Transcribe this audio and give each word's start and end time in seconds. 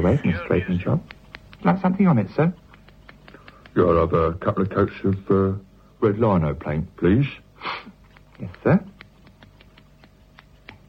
away 0.00 0.16
from 0.16 0.32
the 0.32 0.38
straightening 0.44 0.78
shop. 0.80 1.00
Like 1.62 1.80
something 1.80 2.06
on 2.06 2.18
it, 2.18 2.28
sir? 2.34 2.52
Yeah, 3.76 3.84
I'll 3.84 4.00
have 4.00 4.12
a 4.12 4.32
couple 4.34 4.62
of 4.62 4.70
coats 4.70 4.94
of 5.04 5.30
uh, 5.30 5.58
red 6.00 6.18
lino 6.18 6.54
paint, 6.54 6.96
please. 6.96 7.26
Yes, 8.40 8.50
sir. 8.64 8.82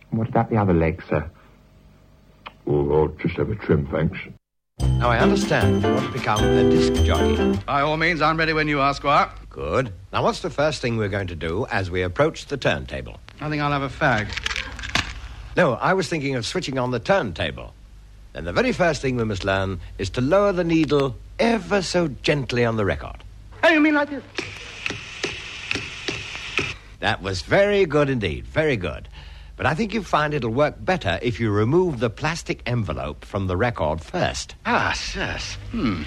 And 0.10 0.20
what 0.20 0.29
about 0.29 0.50
the 0.50 0.58
other 0.58 0.74
leg, 0.74 1.04
sir? 1.08 1.29
Or 2.66 2.94
I'll 2.94 3.08
just 3.10 3.36
have 3.36 3.50
a 3.50 3.55
trim, 3.55 3.88
thanks. 3.88 4.18
Now, 4.79 5.10
I 5.10 5.20
understand 5.20 5.84
you 5.84 5.92
want 5.92 6.06
to 6.06 6.12
become 6.12 6.44
a 6.44 6.70
disc 6.70 6.94
jockey. 7.04 7.60
By 7.66 7.82
all 7.82 7.98
means, 7.98 8.22
I'm 8.22 8.38
ready 8.38 8.54
when 8.54 8.68
you 8.68 8.80
are, 8.80 8.94
Squire. 8.94 9.30
Good. 9.50 9.94
Now, 10.14 10.24
what's 10.24 10.40
the 10.40 10.50
first 10.50 10.82
thing 10.82 10.98
we're 10.98 11.10
going 11.10 11.28
to 11.28 11.36
do 11.36 11.66
as 11.72 11.92
we 11.92 12.04
approach 12.04 12.46
the 12.46 12.58
turntable? 12.58 13.20
I 13.40 13.50
think 13.50 13.62
I'll 13.62 13.72
have 13.72 13.82
a 13.82 13.90
fag. 13.90 14.30
No, 15.58 15.74
I 15.74 15.94
was 15.94 16.08
thinking 16.08 16.36
of 16.36 16.46
switching 16.46 16.80
on 16.80 16.91
the 16.91 17.00
turntable. 17.00 17.73
Then 18.34 18.45
the 18.45 18.54
very 18.54 18.72
first 18.72 19.02
thing 19.02 19.18
we 19.18 19.26
must 19.26 19.44
learn 19.44 19.80
is 19.98 20.09
to 20.12 20.22
lower 20.22 20.52
the 20.52 20.64
needle 20.64 21.16
ever 21.40 21.82
so 21.82 22.08
gently 22.08 22.64
on 22.64 22.78
the 22.78 22.86
record. 22.86 23.24
Oh, 23.64 23.70
you 23.70 23.80
mean 23.80 23.96
like 23.96 24.10
this? 24.10 24.24
That 27.00 27.22
was 27.22 27.41
very 27.41 27.86
good 27.86 28.10
indeed, 28.10 28.46
very 28.46 28.78
good. 28.78 29.10
But 29.58 29.66
I 29.66 29.76
think 29.76 29.94
you 29.94 30.02
find 30.02 30.34
it'll 30.34 30.50
work 30.52 30.76
better 30.80 31.20
if 31.22 31.40
you 31.40 31.52
remove 31.52 32.00
the 32.00 32.10
plastic 32.10 32.62
envelope 32.66 33.26
from 33.26 33.48
the 33.48 33.58
record 33.58 34.02
first. 34.02 34.55
Ah, 34.66 34.94
sis. 34.96 35.55
Hmm. 35.72 36.04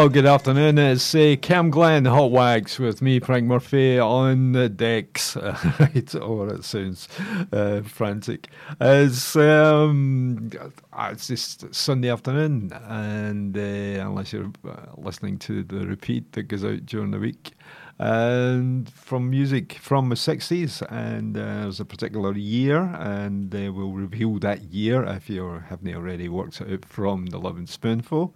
Oh, 0.00 0.08
good 0.08 0.26
afternoon. 0.26 0.78
It's 0.78 1.12
uh, 1.12 1.34
Cam 1.42 1.70
Glenn, 1.70 2.04
Hot 2.04 2.30
Wax, 2.30 2.78
with 2.78 3.02
me, 3.02 3.18
Frank 3.18 3.46
Murphy, 3.46 3.98
on 3.98 4.52
the 4.52 4.68
decks. 4.68 5.34
right, 5.80 6.14
oh, 6.14 6.44
it 6.44 6.62
sounds 6.62 7.08
uh, 7.52 7.80
frantic. 7.82 8.46
It's, 8.80 9.34
um, 9.34 10.50
uh, 10.92 11.08
it's 11.10 11.26
just 11.26 11.74
Sunday 11.74 12.10
afternoon, 12.10 12.70
and 12.86 13.58
uh, 13.58 14.06
unless 14.06 14.32
you're 14.32 14.52
uh, 14.64 14.76
listening 14.96 15.36
to 15.40 15.64
the 15.64 15.84
repeat 15.84 16.30
that 16.34 16.44
goes 16.44 16.64
out 16.64 16.86
during 16.86 17.10
the 17.10 17.18
week. 17.18 17.54
And 17.98 18.88
from 18.88 19.28
music 19.28 19.72
from 19.72 20.10
the 20.10 20.14
60s, 20.14 20.80
and 20.92 21.36
uh, 21.36 21.40
there's 21.40 21.80
a 21.80 21.84
particular 21.84 22.34
year, 22.34 22.82
and 22.82 23.52
uh, 23.52 23.72
we'll 23.72 23.90
reveal 23.90 24.38
that 24.38 24.62
year 24.72 25.02
if 25.02 25.28
you 25.28 25.60
haven't 25.68 25.92
already 25.92 26.28
worked 26.28 26.60
it 26.60 26.72
out 26.72 26.84
from 26.84 27.26
the 27.26 27.38
Lovin' 27.38 27.66
Spoonful 27.66 28.32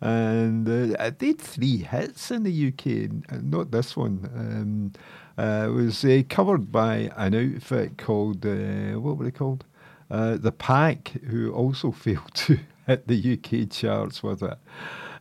and 0.00 0.68
uh, 0.68 0.96
I 0.98 1.10
did 1.10 1.40
three 1.40 1.78
hits 1.78 2.30
in 2.30 2.42
the 2.42 2.68
UK, 2.68 3.10
uh, 3.32 3.40
not 3.42 3.70
this 3.70 3.96
one. 3.96 4.30
Um, 4.34 4.92
uh, 5.38 5.68
it 5.68 5.72
was 5.72 6.04
uh, 6.04 6.22
covered 6.28 6.70
by 6.70 7.10
an 7.16 7.34
outfit 7.34 7.98
called, 7.98 8.44
uh, 8.44 9.00
what 9.00 9.16
were 9.16 9.24
they 9.24 9.30
called? 9.30 9.64
Uh, 10.10 10.36
the 10.36 10.52
Pack, 10.52 11.08
who 11.28 11.52
also 11.52 11.90
failed 11.92 12.34
to 12.34 12.58
hit 12.86 13.08
the 13.08 13.38
UK 13.38 13.70
charts 13.70 14.22
with 14.22 14.42
it. 14.42 14.58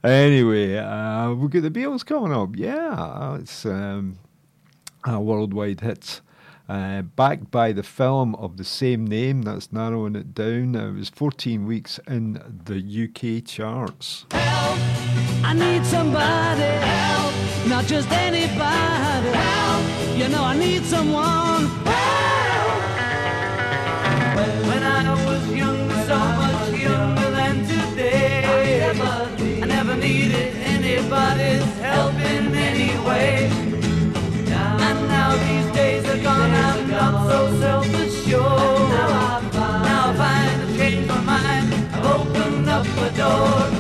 Anyway, 0.04 0.68
we've 1.34 1.50
got 1.50 1.64
the 1.64 1.72
Beatles 1.72 2.06
coming 2.06 2.32
up. 2.32 2.56
Yeah, 2.56 3.38
it's 3.38 3.66
um, 3.66 4.20
a 5.04 5.20
worldwide 5.20 5.82
hit. 5.82 6.22
Uh, 6.68 7.04
backed 7.04 7.52
by 7.52 7.72
the 7.72 7.84
film 7.84 8.34
of 8.36 8.58
the 8.58 8.64
same 8.64 9.06
name, 9.06 9.44
that's 9.44 9.72
narrowing 9.72 10.16
it 10.16 10.34
down. 10.34 10.74
It 10.76 10.94
was 10.96 11.10
14 11.10 11.66
weeks 11.68 12.00
in 12.08 12.34
the 12.66 12.80
UK 12.80 13.46
charts. 13.46 14.26
I 14.32 15.54
need 15.54 15.86
somebody 15.86 16.64
help, 16.64 17.34
not 17.68 17.86
just 17.86 18.10
anybody 18.12 19.30
help. 19.30 20.18
You 20.18 20.28
know 20.30 20.44
I 20.44 20.58
need 20.58 20.84
someone 20.86 21.66
help. 21.86 21.96
When 24.68 24.84
I 24.84 25.14
was 25.26 25.48
younger, 25.54 25.94
so 26.08 26.18
much 26.18 26.80
younger 26.80 27.30
than 27.32 27.64
today, 27.68 28.90
I 29.62 29.66
never 29.68 29.96
needed 29.98 30.56
anybody's 30.66 31.64
help 31.78 32.16
in 32.16 32.56
any 32.56 32.98
way. 33.06 33.50
And 34.48 35.08
now 35.08 35.36
these 35.36 35.65
up 43.26 43.75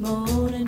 morning, 0.00 0.63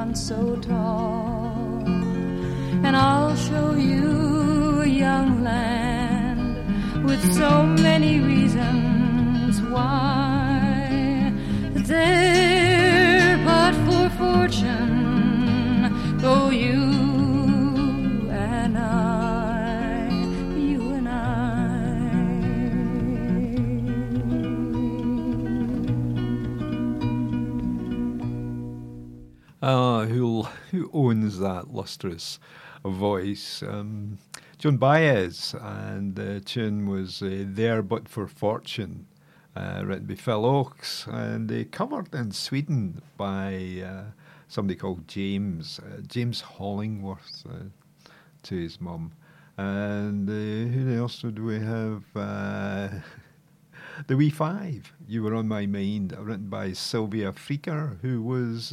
once 0.00 0.28
so 0.28 0.56
tall. 0.56 1.82
And 2.86 2.94
I'll 2.96 3.36
show 3.36 3.74
you 3.74 4.80
a 4.80 4.86
young 4.86 5.30
land 5.44 6.54
with 7.08 7.22
so 7.40 7.50
many 7.88 8.14
reasons 8.32 9.60
why. 9.74 11.32
There, 11.92 13.36
but 13.50 13.72
for 13.84 14.06
fortune, 14.20 14.99
Ah, 29.72 30.04
who 30.04 30.42
who 30.72 30.90
owns 30.92 31.38
that 31.38 31.72
lustrous 31.72 32.40
voice? 32.84 33.62
Um, 33.62 34.18
Joan 34.58 34.78
Baez, 34.78 35.54
and 35.60 36.16
the 36.16 36.40
tune 36.40 36.88
was 36.88 37.22
uh, 37.22 37.44
"There 37.46 37.80
But 37.80 38.08
for 38.08 38.26
Fortune," 38.26 39.06
uh, 39.54 39.82
written 39.84 40.06
by 40.06 40.16
Phil 40.16 40.42
Ochs, 40.42 41.06
and 41.06 41.52
uh, 41.52 41.62
covered 41.70 42.12
in 42.12 42.32
Sweden 42.32 43.00
by 43.16 43.84
uh, 43.86 44.10
somebody 44.48 44.76
called 44.76 45.06
James 45.06 45.78
uh, 45.78 46.00
James 46.04 46.42
Hollingworth 46.42 47.46
uh, 47.46 47.68
to 48.42 48.56
his 48.56 48.80
mum. 48.80 49.12
And 49.56 50.28
who 50.28 50.98
else 50.98 51.20
did 51.20 51.38
we 51.38 51.60
have? 51.60 52.02
The 54.08 54.16
We 54.16 54.30
Five, 54.30 54.92
You 55.06 55.22
Were 55.22 55.34
On 55.34 55.46
My 55.46 55.66
Mind, 55.66 56.16
written 56.18 56.48
by 56.48 56.72
Sylvia 56.72 57.32
Fricker, 57.32 58.00
who 58.00 58.22
was 58.22 58.72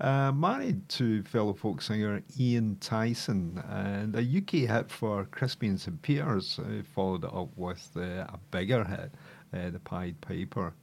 uh, 0.00 0.32
married 0.32 0.88
to 0.88 1.22
fellow 1.24 1.54
folk 1.54 1.82
singer 1.82 2.22
Ian 2.38 2.76
Tyson. 2.80 3.62
And 3.68 4.14
a 4.14 4.20
UK 4.20 4.68
hit 4.68 4.90
for 4.90 5.24
Crispian 5.26 5.78
St. 5.78 6.00
Peters, 6.02 6.58
uh, 6.58 6.82
followed 6.94 7.24
it 7.24 7.34
up 7.34 7.50
with 7.56 7.90
uh, 7.96 8.26
a 8.28 8.38
bigger 8.50 8.84
hit, 8.84 9.12
uh, 9.52 9.70
The 9.70 9.80
Pied 9.80 10.20
Piper. 10.20 10.74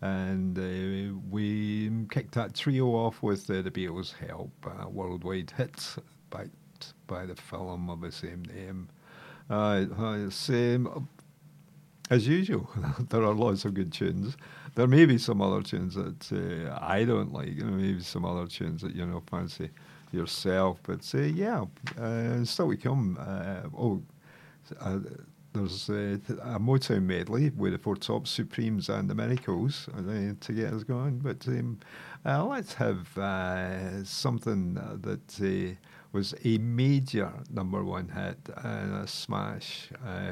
And 0.00 0.58
uh, 0.58 1.16
we 1.30 1.90
kicked 2.10 2.34
that 2.34 2.54
trio 2.54 2.86
off 2.88 3.22
with 3.22 3.48
uh, 3.48 3.62
the 3.62 3.70
Beatles' 3.70 4.14
Help, 4.14 4.50
uh, 4.66 4.88
worldwide 4.88 5.52
hits 5.56 5.98
backed 6.30 6.94
by 7.06 7.26
the 7.26 7.36
film 7.36 7.88
of 7.88 8.00
the 8.00 8.10
same 8.10 8.42
name. 8.42 8.88
Uh, 9.48 10.30
same, 10.30 11.08
as 12.10 12.26
usual, 12.26 12.68
there 13.10 13.22
are 13.22 13.34
lots 13.34 13.64
of 13.64 13.74
good 13.74 13.92
tunes. 13.92 14.36
There 14.74 14.86
may 14.86 15.04
be 15.04 15.18
some 15.18 15.42
other 15.42 15.62
tunes 15.62 15.94
that 15.96 16.32
uh, 16.32 16.78
I 16.80 17.04
don't 17.04 17.32
like, 17.32 17.48
you 17.48 17.64
know, 17.64 17.72
maybe 17.72 18.00
some 18.00 18.24
other 18.24 18.46
tunes 18.46 18.82
that 18.82 18.94
you 18.94 19.04
know 19.04 19.22
fancy 19.30 19.70
yourself. 20.12 20.78
But 20.82 21.10
uh, 21.14 21.18
yeah, 21.18 21.64
uh, 22.00 22.44
still 22.44 22.70
to 22.70 22.76
come. 22.76 23.18
Uh, 23.20 23.68
oh, 23.76 24.02
uh, 24.80 24.98
there's 25.52 25.90
uh, 25.90 26.16
a 26.44 26.58
Motown 26.58 27.02
medley 27.02 27.50
with 27.50 27.72
the 27.72 27.78
Four 27.78 27.96
Tops, 27.96 28.30
Supremes 28.30 28.88
and 28.88 29.10
the 29.10 29.14
Miracles 29.14 29.88
to 30.40 30.52
get 30.52 30.72
us 30.72 30.84
going. 30.84 31.18
But 31.18 31.46
um, 31.48 31.78
uh, 32.24 32.44
let's 32.44 32.72
have 32.74 33.18
uh, 33.18 34.02
something 34.04 34.74
that 34.74 35.76
was 36.12 36.34
a 36.44 36.56
major 36.58 37.32
number 37.50 37.84
one 37.84 38.08
hit 38.08 38.38
and 38.64 38.94
a 38.94 39.06
smash 39.06 39.90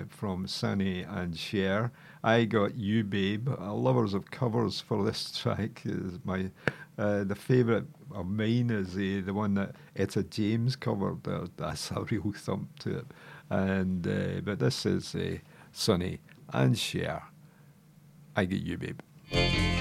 from 0.09 0.47
Sonny 0.47 1.03
and 1.03 1.37
Cher. 1.37 1.93
I 2.23 2.45
Got 2.45 2.77
You 2.77 3.05
Babe. 3.05 3.49
Uh, 3.49 3.73
lovers 3.73 4.15
of 4.15 4.31
covers 4.31 4.81
for 4.81 5.05
this 5.05 5.31
track 5.39 5.83
is 5.85 6.19
my 6.25 6.51
uh, 6.99 7.25
the 7.25 7.35
favourite 7.35 7.85
of 8.15 8.27
mine 8.27 8.69
is 8.71 8.95
uh, 8.95 9.25
the 9.25 9.33
one 9.33 9.55
that 9.55 9.75
Etta 9.97 10.23
James 10.25 10.77
covered. 10.77 11.27
Uh, 11.27 11.47
that's 11.57 11.91
a 11.91 12.03
real 12.11 12.33
thump 12.37 12.79
to 12.81 12.99
it. 12.99 13.07
And 13.49 14.07
uh, 14.07 14.41
but 14.45 14.59
this 14.59 14.85
is 14.85 15.15
uh, 15.15 15.39
Sonny 15.73 16.21
and 16.53 16.79
Cher. 16.79 17.23
I 18.37 18.45
Get 18.45 18.61
You 18.61 18.77
Babe. 18.77 19.80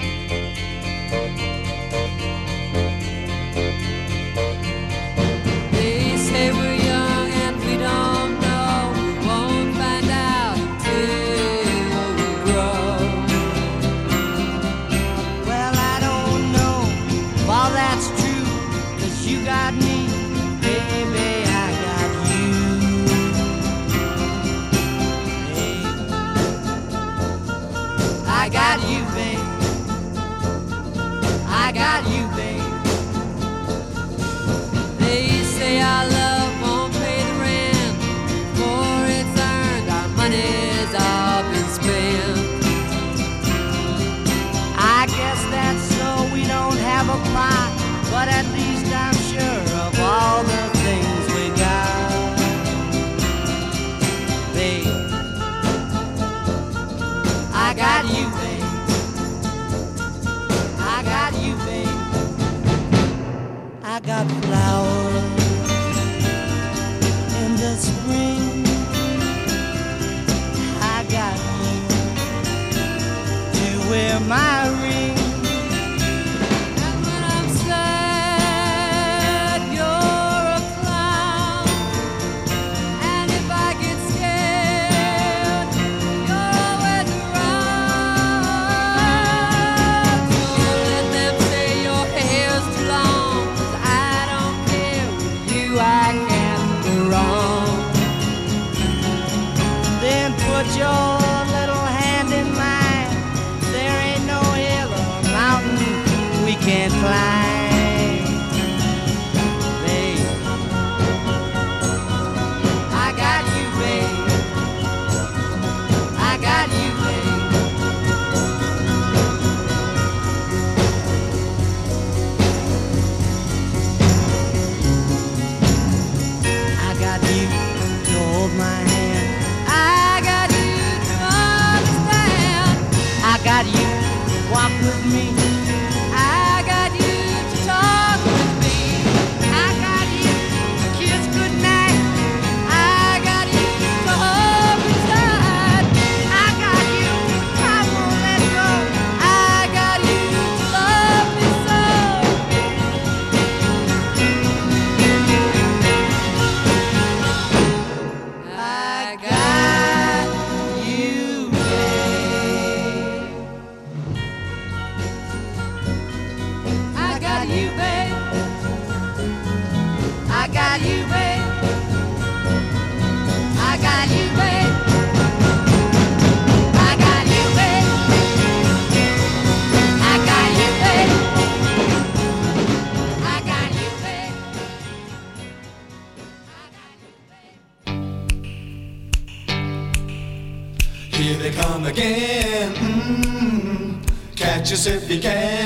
Just 194.70 194.86
if 194.86 195.10
you 195.10 195.20
can. 195.20 195.59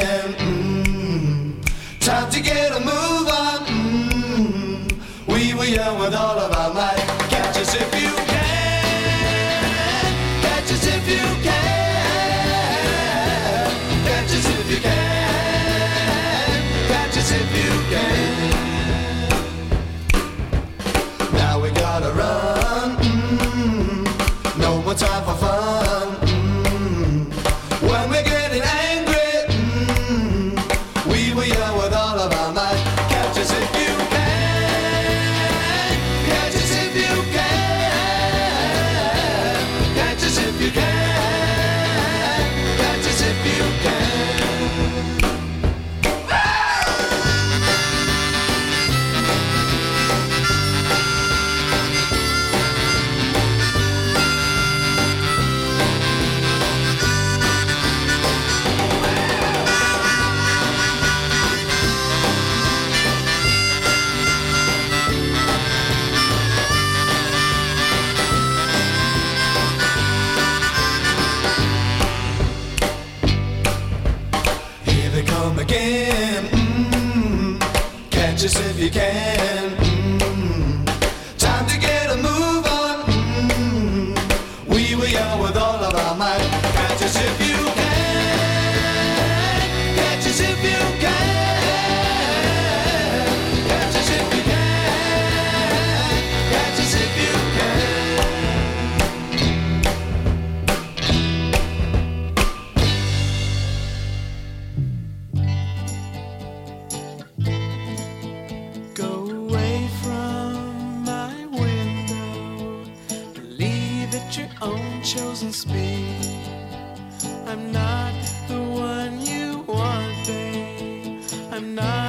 I'm 121.54 121.76
not. 121.76 122.03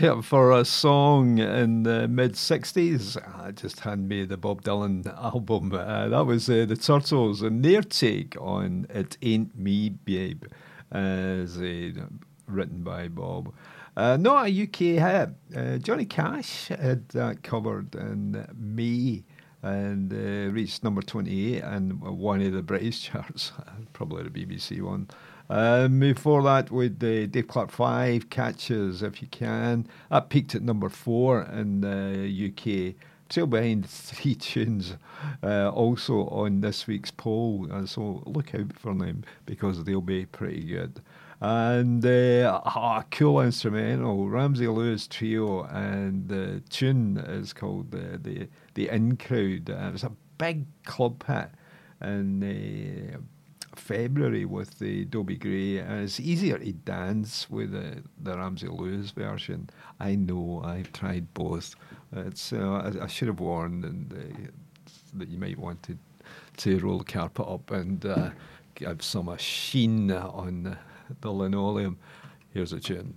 market 0.00 0.22
for 0.22 0.52
a 0.52 0.64
song 0.64 1.38
in 1.38 1.82
the 1.82 2.06
mid 2.06 2.32
60s. 2.32 3.16
I 3.42 3.50
just 3.52 3.80
hand 3.80 4.08
me 4.08 4.24
the 4.24 4.36
Bob 4.36 4.62
Dylan 4.62 5.06
album. 5.22 5.72
Uh, 5.72 6.08
that 6.08 6.24
was 6.24 6.48
uh, 6.48 6.66
The 6.68 6.76
Turtles 6.76 7.42
and 7.42 7.64
their 7.64 7.82
take 7.82 8.36
on 8.40 8.86
It 8.90 9.16
Ain't 9.22 9.58
Me, 9.58 9.88
Babe, 9.90 10.44
as 10.92 11.58
uh, 11.58 11.90
written 12.46 12.82
by 12.82 13.08
Bob. 13.08 13.52
Uh, 13.96 14.16
not 14.16 14.48
a 14.48 14.62
UK 14.62 14.76
hit. 14.76 15.30
Uh, 15.56 15.78
Johnny 15.78 16.04
Cash 16.04 16.68
had 16.68 17.08
that 17.08 17.42
covered 17.42 17.94
in 17.94 18.46
May 18.56 19.24
and 19.62 20.12
uh, 20.12 20.52
reached 20.52 20.84
number 20.84 21.02
28 21.02 21.62
and 21.64 22.00
one 22.00 22.40
of 22.40 22.52
the 22.52 22.62
British 22.62 23.02
charts, 23.10 23.52
probably 23.92 24.22
the 24.22 24.30
BBC 24.30 24.80
one. 24.80 25.08
Um, 25.50 26.00
before 26.00 26.42
that, 26.42 26.70
with 26.70 26.98
the 26.98 27.26
Dave 27.26 27.48
Clark 27.48 27.70
Five 27.70 28.28
Catch 28.28 28.70
Us, 28.70 29.00
if 29.02 29.22
you 29.22 29.28
can, 29.28 29.86
that 30.10 30.28
peaked 30.28 30.54
at 30.54 30.62
number 30.62 30.88
four 30.88 31.42
in 31.42 31.80
the 31.80 32.52
UK. 32.52 32.94
Still 33.30 33.46
behind 33.46 33.86
three 33.88 34.34
tunes, 34.34 34.96
uh, 35.42 35.70
also 35.70 36.28
on 36.28 36.60
this 36.60 36.86
week's 36.86 37.10
poll. 37.10 37.66
Uh, 37.70 37.86
so 37.86 38.22
look 38.26 38.54
out 38.54 38.72
for 38.74 38.94
them 38.94 39.24
because 39.46 39.84
they'll 39.84 40.00
be 40.00 40.26
pretty 40.26 40.64
good. 40.64 41.00
And 41.40 42.04
uh, 42.04 42.60
a 42.64 43.04
cool 43.10 43.40
instrumental, 43.40 44.28
Ramsey 44.28 44.66
Lewis 44.66 45.06
Trio, 45.06 45.62
and 45.64 46.28
the 46.28 46.62
tune 46.68 47.16
is 47.16 47.52
called 47.52 47.92
the 47.92 48.48
the 48.74 48.88
In 48.88 49.16
Crowd. 49.16 49.68
it 49.68 49.92
was 49.92 50.04
a 50.04 50.12
big 50.36 50.66
club 50.84 51.24
hit, 51.26 51.50
and 52.00 52.42
February 53.88 54.44
with 54.44 54.78
the 54.80 55.06
Dobie 55.06 55.36
Gray, 55.36 55.78
and 55.78 56.04
it's 56.04 56.20
easier 56.20 56.58
to 56.58 56.72
dance 56.72 57.48
with 57.48 57.72
the, 57.72 58.02
the 58.22 58.36
Ramsey 58.36 58.68
Lewis 58.68 59.12
version. 59.12 59.70
I 59.98 60.14
know 60.14 60.60
I've 60.62 60.92
tried 60.92 61.32
both. 61.32 61.74
It's 62.14 62.52
uh, 62.52 62.92
I, 63.00 63.04
I 63.04 63.06
should 63.06 63.28
have 63.28 63.40
warned 63.40 63.86
and 63.86 64.12
uh, 64.12 64.50
that 65.14 65.28
you 65.28 65.38
might 65.38 65.58
want 65.58 65.82
to 65.84 65.96
to 66.58 66.78
roll 66.80 66.98
the 66.98 67.04
carpet 67.04 67.46
up 67.48 67.70
and 67.70 68.04
uh, 68.04 68.30
some 69.00 69.30
uh, 69.30 69.38
sheen 69.38 70.10
on 70.10 70.76
the 71.22 71.30
linoleum. 71.32 71.96
Here's 72.52 72.74
a 72.74 72.80
tune. 72.80 73.14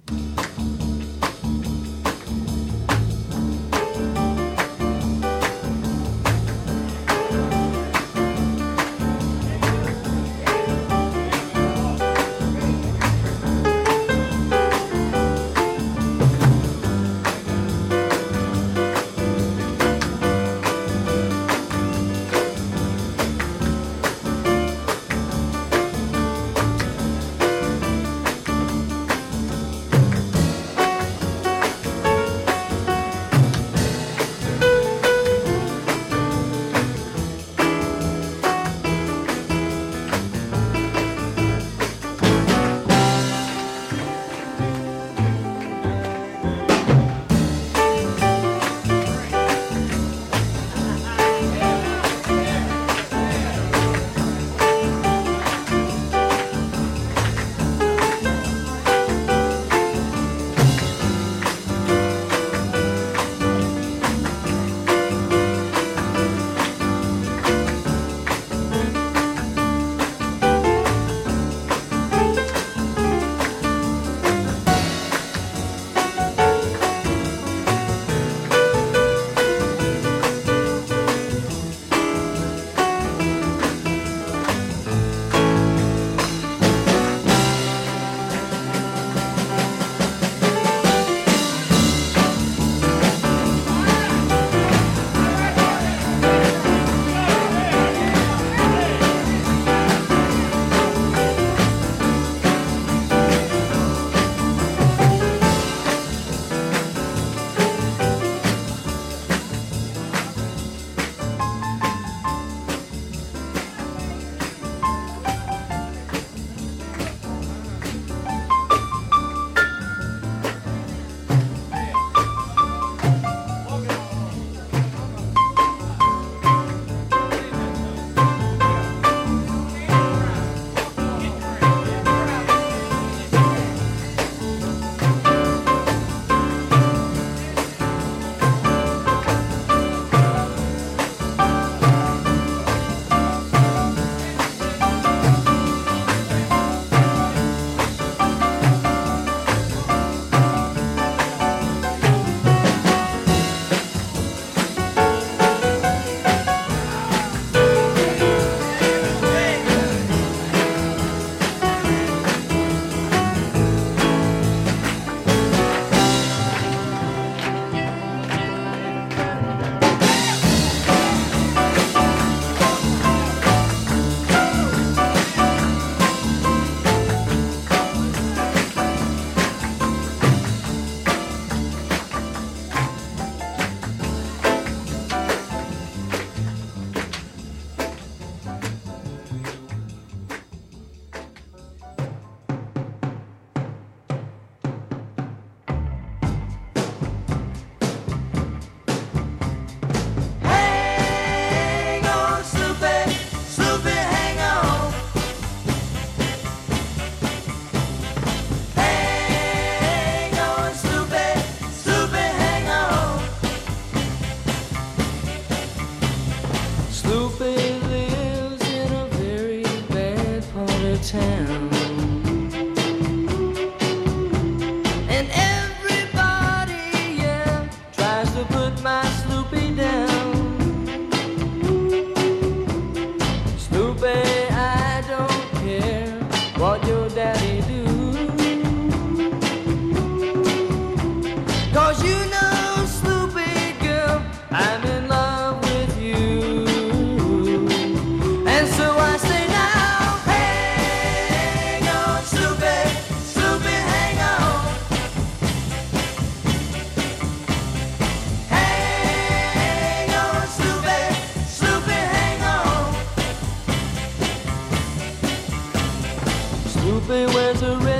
Sloopy 267.12 267.34
wears 267.34 267.90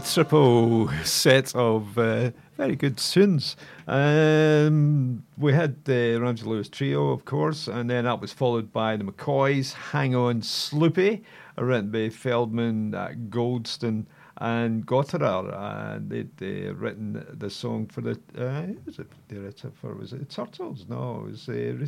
triple 0.00 0.88
set 1.04 1.54
of 1.54 1.98
uh, 1.98 2.30
very 2.56 2.76
good 2.76 2.96
tunes. 2.96 3.56
Um, 3.86 5.24
we 5.36 5.52
had 5.52 5.84
the 5.84 6.18
Ramsey 6.20 6.46
Lewis 6.46 6.68
Trio, 6.68 7.10
of 7.10 7.24
course, 7.24 7.68
and 7.68 7.88
then 7.90 8.04
that 8.04 8.20
was 8.20 8.32
followed 8.32 8.72
by 8.72 8.96
the 8.96 9.04
McCoys, 9.04 9.72
Hang 9.72 10.14
On 10.14 10.40
Sloopy, 10.40 11.22
written 11.58 11.90
by 11.90 12.08
Feldman, 12.08 12.94
uh, 12.94 13.12
Goldstein, 13.28 14.06
and 14.38 14.86
Gottehrer. 14.86 15.96
and 15.96 16.08
they'd 16.08 16.42
uh, 16.42 16.74
written 16.74 17.24
the 17.38 17.50
song 17.50 17.86
for 17.86 18.00
the, 18.00 18.18
uh, 18.38 18.72
was 18.86 18.98
it, 18.98 19.06
they 19.28 19.36
wrote 19.36 19.64
it 19.64 19.72
for, 19.80 19.94
was 19.94 20.12
it 20.12 20.20
the 20.20 20.24
Turtles? 20.24 20.86
No, 20.88 21.24
it 21.26 21.30
was 21.30 21.48
uh, 21.48 21.86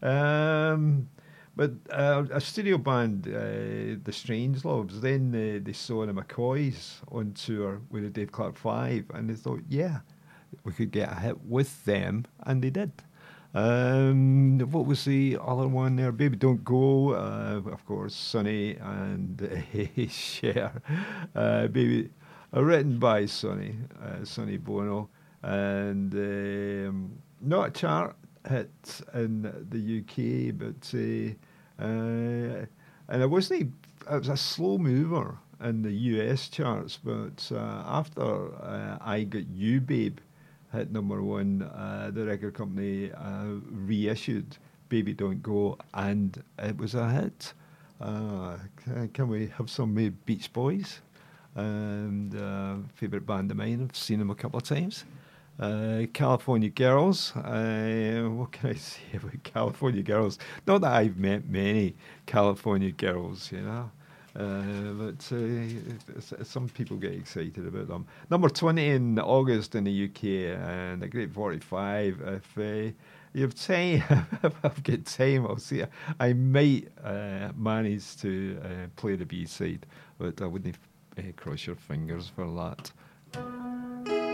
the, 0.00 0.10
um, 0.10 1.08
but 1.60 1.72
uh, 1.92 2.24
a 2.32 2.40
studio 2.40 2.78
band, 2.78 3.28
uh, 3.28 4.00
the 4.02 4.12
Strangeloves, 4.12 5.02
then 5.02 5.30
they, 5.30 5.58
they 5.58 5.74
saw 5.74 6.06
the 6.06 6.12
McCoys 6.14 6.94
on 7.12 7.34
tour 7.34 7.82
with 7.90 8.02
the 8.02 8.08
Dave 8.08 8.32
Clark 8.32 8.56
Five, 8.56 9.04
and 9.12 9.28
they 9.28 9.34
thought, 9.34 9.60
yeah, 9.68 9.98
we 10.64 10.72
could 10.72 10.90
get 10.90 11.12
a 11.12 11.16
hit 11.16 11.38
with 11.44 11.84
them, 11.84 12.24
and 12.44 12.62
they 12.62 12.70
did. 12.70 12.90
Um, 13.52 14.60
what 14.70 14.86
was 14.86 15.04
the 15.04 15.36
other 15.38 15.68
one 15.68 15.96
there? 15.96 16.12
Baby 16.12 16.38
Don't 16.38 16.64
Go, 16.64 17.12
uh, 17.12 17.60
of 17.70 17.84
course, 17.84 18.14
Sonny 18.14 18.76
and 18.76 19.42
uh, 19.98 20.08
Cher. 20.08 20.80
Uh, 21.34 21.66
Baby, 21.66 22.08
uh, 22.56 22.64
written 22.64 22.98
by 22.98 23.26
Sonny, 23.26 23.76
uh, 24.02 24.24
Sonny 24.24 24.56
Bono, 24.56 25.10
and 25.42 26.14
um, 26.14 27.18
not 27.42 27.68
a 27.68 27.70
chart 27.70 28.16
hit 28.48 29.02
in 29.12 29.42
the 29.42 30.00
UK, 30.00 30.56
but 30.56 30.98
uh, 30.98 31.34
uh, 31.80 32.66
and 33.08 33.22
it 33.22 33.30
wasn't. 33.30 33.72
It 34.10 34.18
was 34.18 34.28
a 34.28 34.36
slow 34.36 34.78
mover 34.78 35.38
in 35.62 35.82
the 35.82 35.92
US 35.92 36.48
charts, 36.48 36.98
but 37.02 37.50
uh, 37.54 37.82
after 37.86 38.54
uh, 38.62 38.98
I 39.00 39.24
Got 39.24 39.48
You, 39.48 39.80
Babe 39.80 40.18
hit 40.72 40.92
number 40.92 41.22
one, 41.22 41.62
uh, 41.62 42.10
the 42.12 42.24
record 42.24 42.54
company 42.54 43.10
uh, 43.12 43.44
reissued 43.70 44.56
Baby 44.88 45.12
Don't 45.12 45.42
Go, 45.42 45.78
and 45.94 46.42
it 46.58 46.76
was 46.76 46.94
a 46.94 47.10
hit. 47.10 47.52
Uh, 48.00 48.56
can, 48.76 49.08
can 49.08 49.28
we 49.28 49.48
have 49.58 49.68
some 49.68 49.94
Beach 50.24 50.52
Boys? 50.52 51.00
And 51.56 52.32
favourite 52.94 53.26
band 53.26 53.50
of 53.50 53.56
mine, 53.56 53.88
I've 53.88 53.96
seen 53.96 54.20
them 54.20 54.30
a 54.30 54.34
couple 54.34 54.58
of 54.58 54.64
times. 54.64 55.04
Uh, 55.58 56.06
California 56.14 56.70
Girls. 56.70 57.36
Uh, 57.36 58.28
what 58.30 58.52
can 58.52 58.70
I 58.70 58.74
say 58.92 59.02
about 59.14 59.42
California 59.42 60.02
Girls? 60.02 60.38
Not 60.66 60.80
that 60.80 60.92
I've 60.92 61.18
met 61.18 61.48
many 61.48 61.96
California 62.24 62.92
girls, 62.92 63.52
you 63.52 63.60
know. 63.60 63.90
Uh, 64.34 64.92
but 64.92 65.32
uh, 65.32 66.44
some 66.44 66.68
people 66.68 66.96
get 66.96 67.12
excited 67.12 67.66
about 67.66 67.88
them. 67.88 68.06
Number 68.30 68.48
20 68.48 68.88
in 68.88 69.18
August 69.18 69.74
in 69.74 69.84
the 69.84 70.04
UK 70.04 70.56
and 70.56 71.02
a 71.02 71.08
great 71.08 71.32
45. 71.32 72.20
If 72.26 72.58
uh, 72.58 72.92
you 73.32 73.42
have 73.42 73.54
time, 73.54 74.02
if 74.42 74.52
I've 74.64 74.82
got 74.82 75.04
time, 75.04 75.46
I'll 75.46 75.58
see. 75.58 75.82
I 76.18 76.32
might 76.32 76.88
uh, 77.04 77.50
manage 77.56 78.16
to 78.18 78.88
play 78.96 79.16
the 79.16 79.26
B 79.26 79.46
side, 79.46 79.84
but 80.18 80.40
I 80.40 80.46
wouldn't 80.46 80.76
cross 81.36 81.66
your 81.66 81.76
fingers 81.76 82.30
for 82.34 82.46
that. 83.34 84.29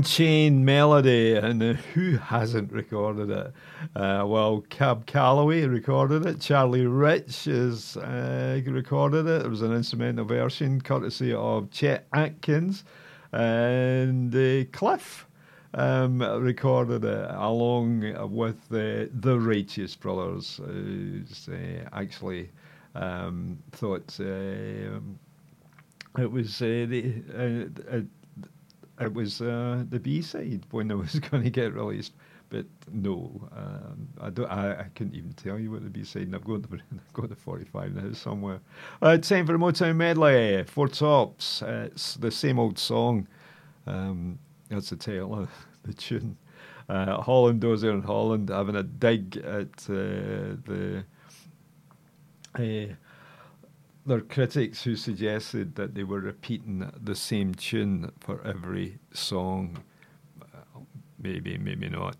Unchained 0.00 0.64
Melody, 0.64 1.34
and 1.34 1.62
uh, 1.62 1.74
who 1.92 2.16
hasn't 2.16 2.72
recorded 2.72 3.28
it? 3.28 3.52
Uh, 3.94 4.24
well, 4.26 4.64
Cab 4.70 5.04
Calloway 5.04 5.66
recorded 5.66 6.24
it. 6.24 6.40
Charlie 6.40 6.86
Rich 6.86 7.44
has 7.44 7.98
uh, 7.98 8.62
recorded 8.64 9.26
it. 9.26 9.44
It 9.44 9.48
was 9.50 9.60
an 9.60 9.74
instrumental 9.74 10.24
version 10.24 10.80
courtesy 10.80 11.34
of 11.34 11.70
Chet 11.70 12.06
Atkins, 12.14 12.82
and 13.32 14.34
uh, 14.34 14.64
Cliff 14.72 15.26
um, 15.74 16.22
recorded 16.22 17.04
it 17.04 17.30
along 17.32 18.32
with 18.34 18.70
the 18.70 19.10
the 19.12 19.38
Righteous 19.38 19.96
Brothers, 19.96 20.62
who's 20.64 21.46
uh, 21.52 21.86
actually 21.92 22.48
um, 22.94 23.58
thought. 23.72 24.18
Uh, 24.18 24.98
it 26.18 26.32
was 26.32 26.62
uh, 26.62 26.86
the 26.88 27.70
uh, 27.92 28.00
it 29.00 29.12
was 29.12 29.40
uh, 29.40 29.84
the 29.88 29.98
B 29.98 30.22
side 30.22 30.64
when 30.70 30.90
it 30.90 30.94
was 30.98 31.18
going 31.18 31.42
to 31.42 31.50
get 31.50 31.74
released. 31.74 32.12
But 32.50 32.66
no, 32.90 33.48
um, 33.56 34.08
I 34.20 34.30
don't. 34.30 34.50
I, 34.50 34.72
I 34.72 34.86
couldn't 34.94 35.14
even 35.14 35.32
tell 35.34 35.58
you 35.58 35.70
what 35.70 35.84
the 35.84 35.90
B 35.90 36.02
side. 36.02 36.34
I've 36.34 36.44
got 36.44 36.62
the 36.68 36.78
I've 36.92 37.12
got 37.12 37.28
the 37.28 37.36
forty 37.36 37.64
five 37.64 37.94
now 37.94 38.12
somewhere. 38.12 38.60
Uh, 39.00 39.18
time 39.18 39.46
for 39.46 39.54
a 39.54 39.58
Motown 39.58 39.96
medley. 39.96 40.64
Four 40.64 40.88
tops. 40.88 41.62
Uh, 41.62 41.88
it's 41.92 42.14
the 42.14 42.30
same 42.30 42.58
old 42.58 42.78
song. 42.78 43.28
Um, 43.86 44.38
that's 44.68 44.90
the 44.90 44.96
title 44.96 45.38
of 45.38 45.48
the 45.84 45.92
tune. 45.92 46.36
Uh, 46.88 47.20
Holland 47.22 47.60
Dozier 47.60 47.92
in 47.92 48.02
Holland 48.02 48.48
having 48.48 48.74
a 48.74 48.82
dig 48.82 49.36
at 49.38 49.68
uh, 49.88 50.56
the. 50.66 51.04
Uh, 52.58 52.94
there 54.06 54.18
are 54.18 54.22
critics 54.22 54.82
who 54.82 54.96
suggested 54.96 55.74
that 55.76 55.94
they 55.94 56.04
were 56.04 56.20
repeating 56.20 56.90
the 57.00 57.14
same 57.14 57.54
tune 57.54 58.10
for 58.20 58.44
every 58.46 58.98
song. 59.12 59.82
Maybe, 61.18 61.58
maybe 61.58 61.88
not. 61.88 62.16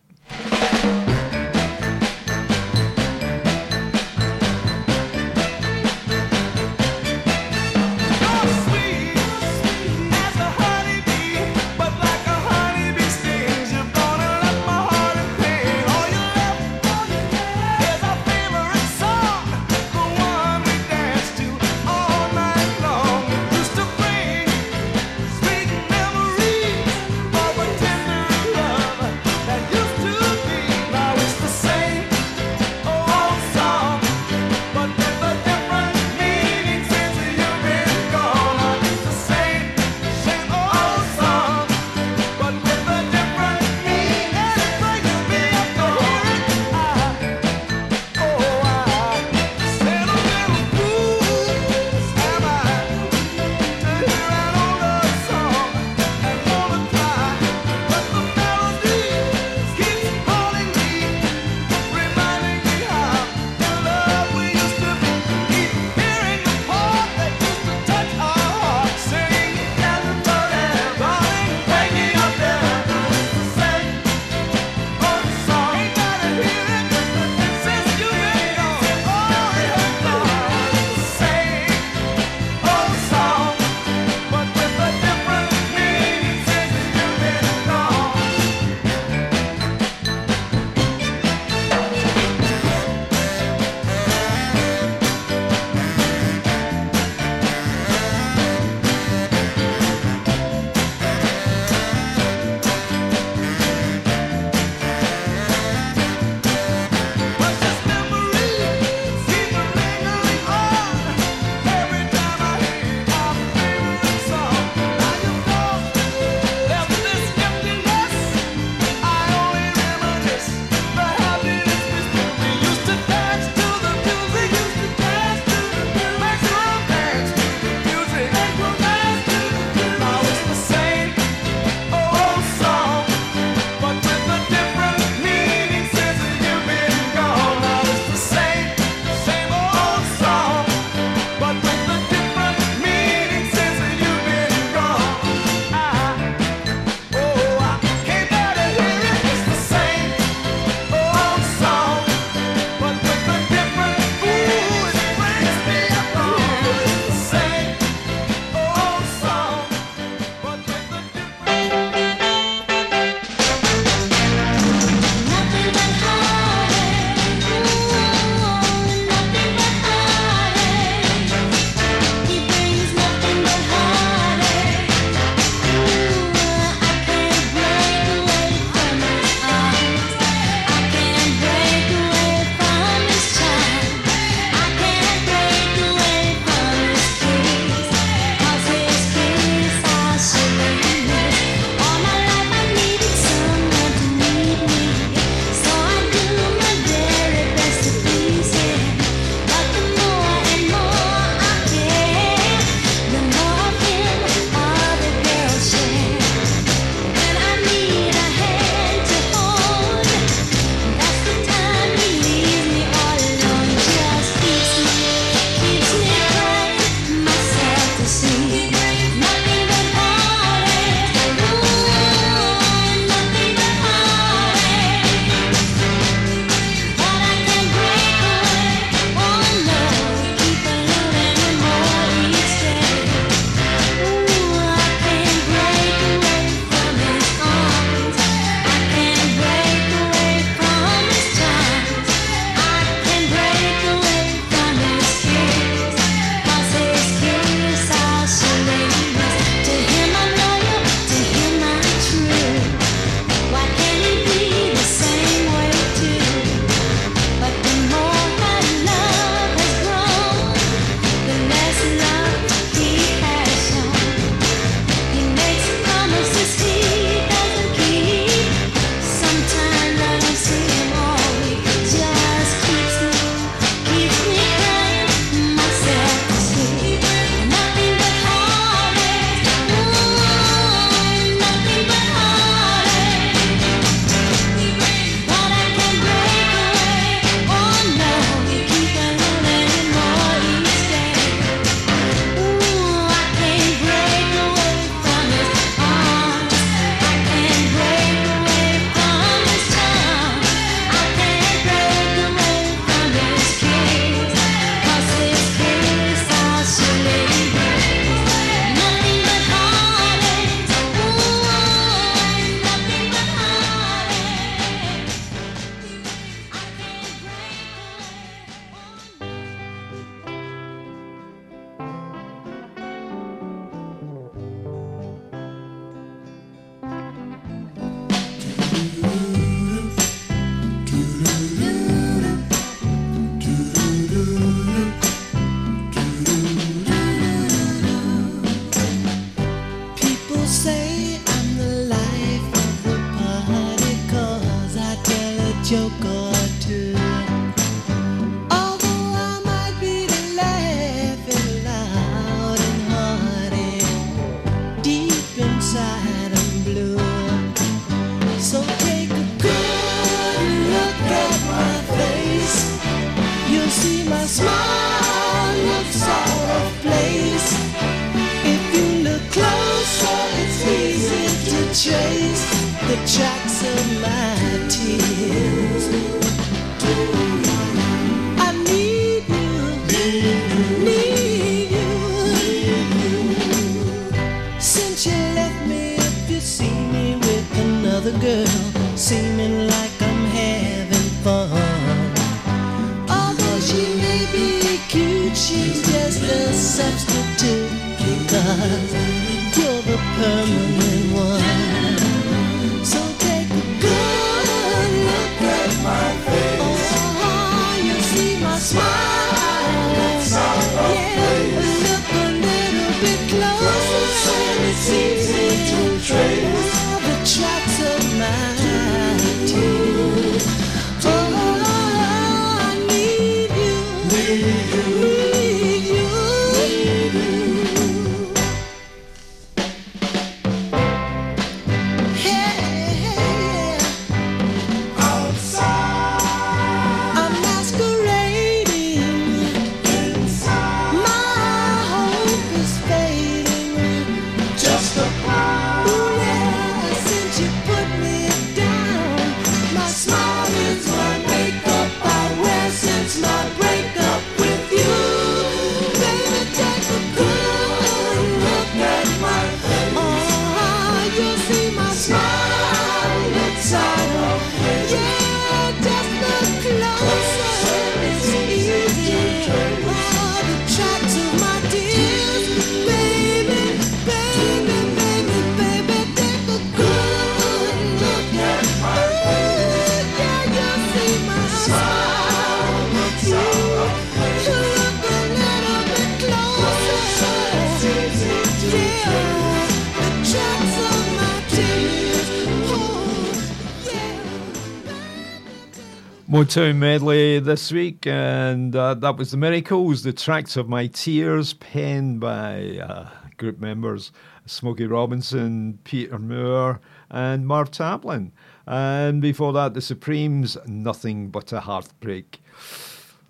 Motown 496.31 496.76
medley 496.76 497.41
this 497.41 497.72
week, 497.72 498.07
and 498.07 498.76
uh, 498.76 498.95
that 498.95 499.16
was 499.16 499.33
the 499.33 499.37
Miracles, 499.37 500.05
the 500.05 500.12
tracks 500.12 500.57
of 500.57 500.68
my 500.68 500.87
tears, 500.87 501.55
penned 501.55 502.20
by 502.20 502.78
uh, 502.78 503.09
group 503.37 503.59
members 503.59 504.12
Smokey 504.47 504.87
Robinson, 504.87 505.81
Peter 505.83 506.20
Moore, 506.20 506.81
and 507.11 507.49
Marv 507.49 507.72
Taplin. 507.72 508.31
And 508.64 509.20
before 509.20 509.53
that, 509.55 509.74
the 509.74 509.81
Supremes, 509.81 510.57
Nothing 510.66 511.31
But 511.31 511.53
a 511.53 511.59
Heartbreak. 511.59 512.41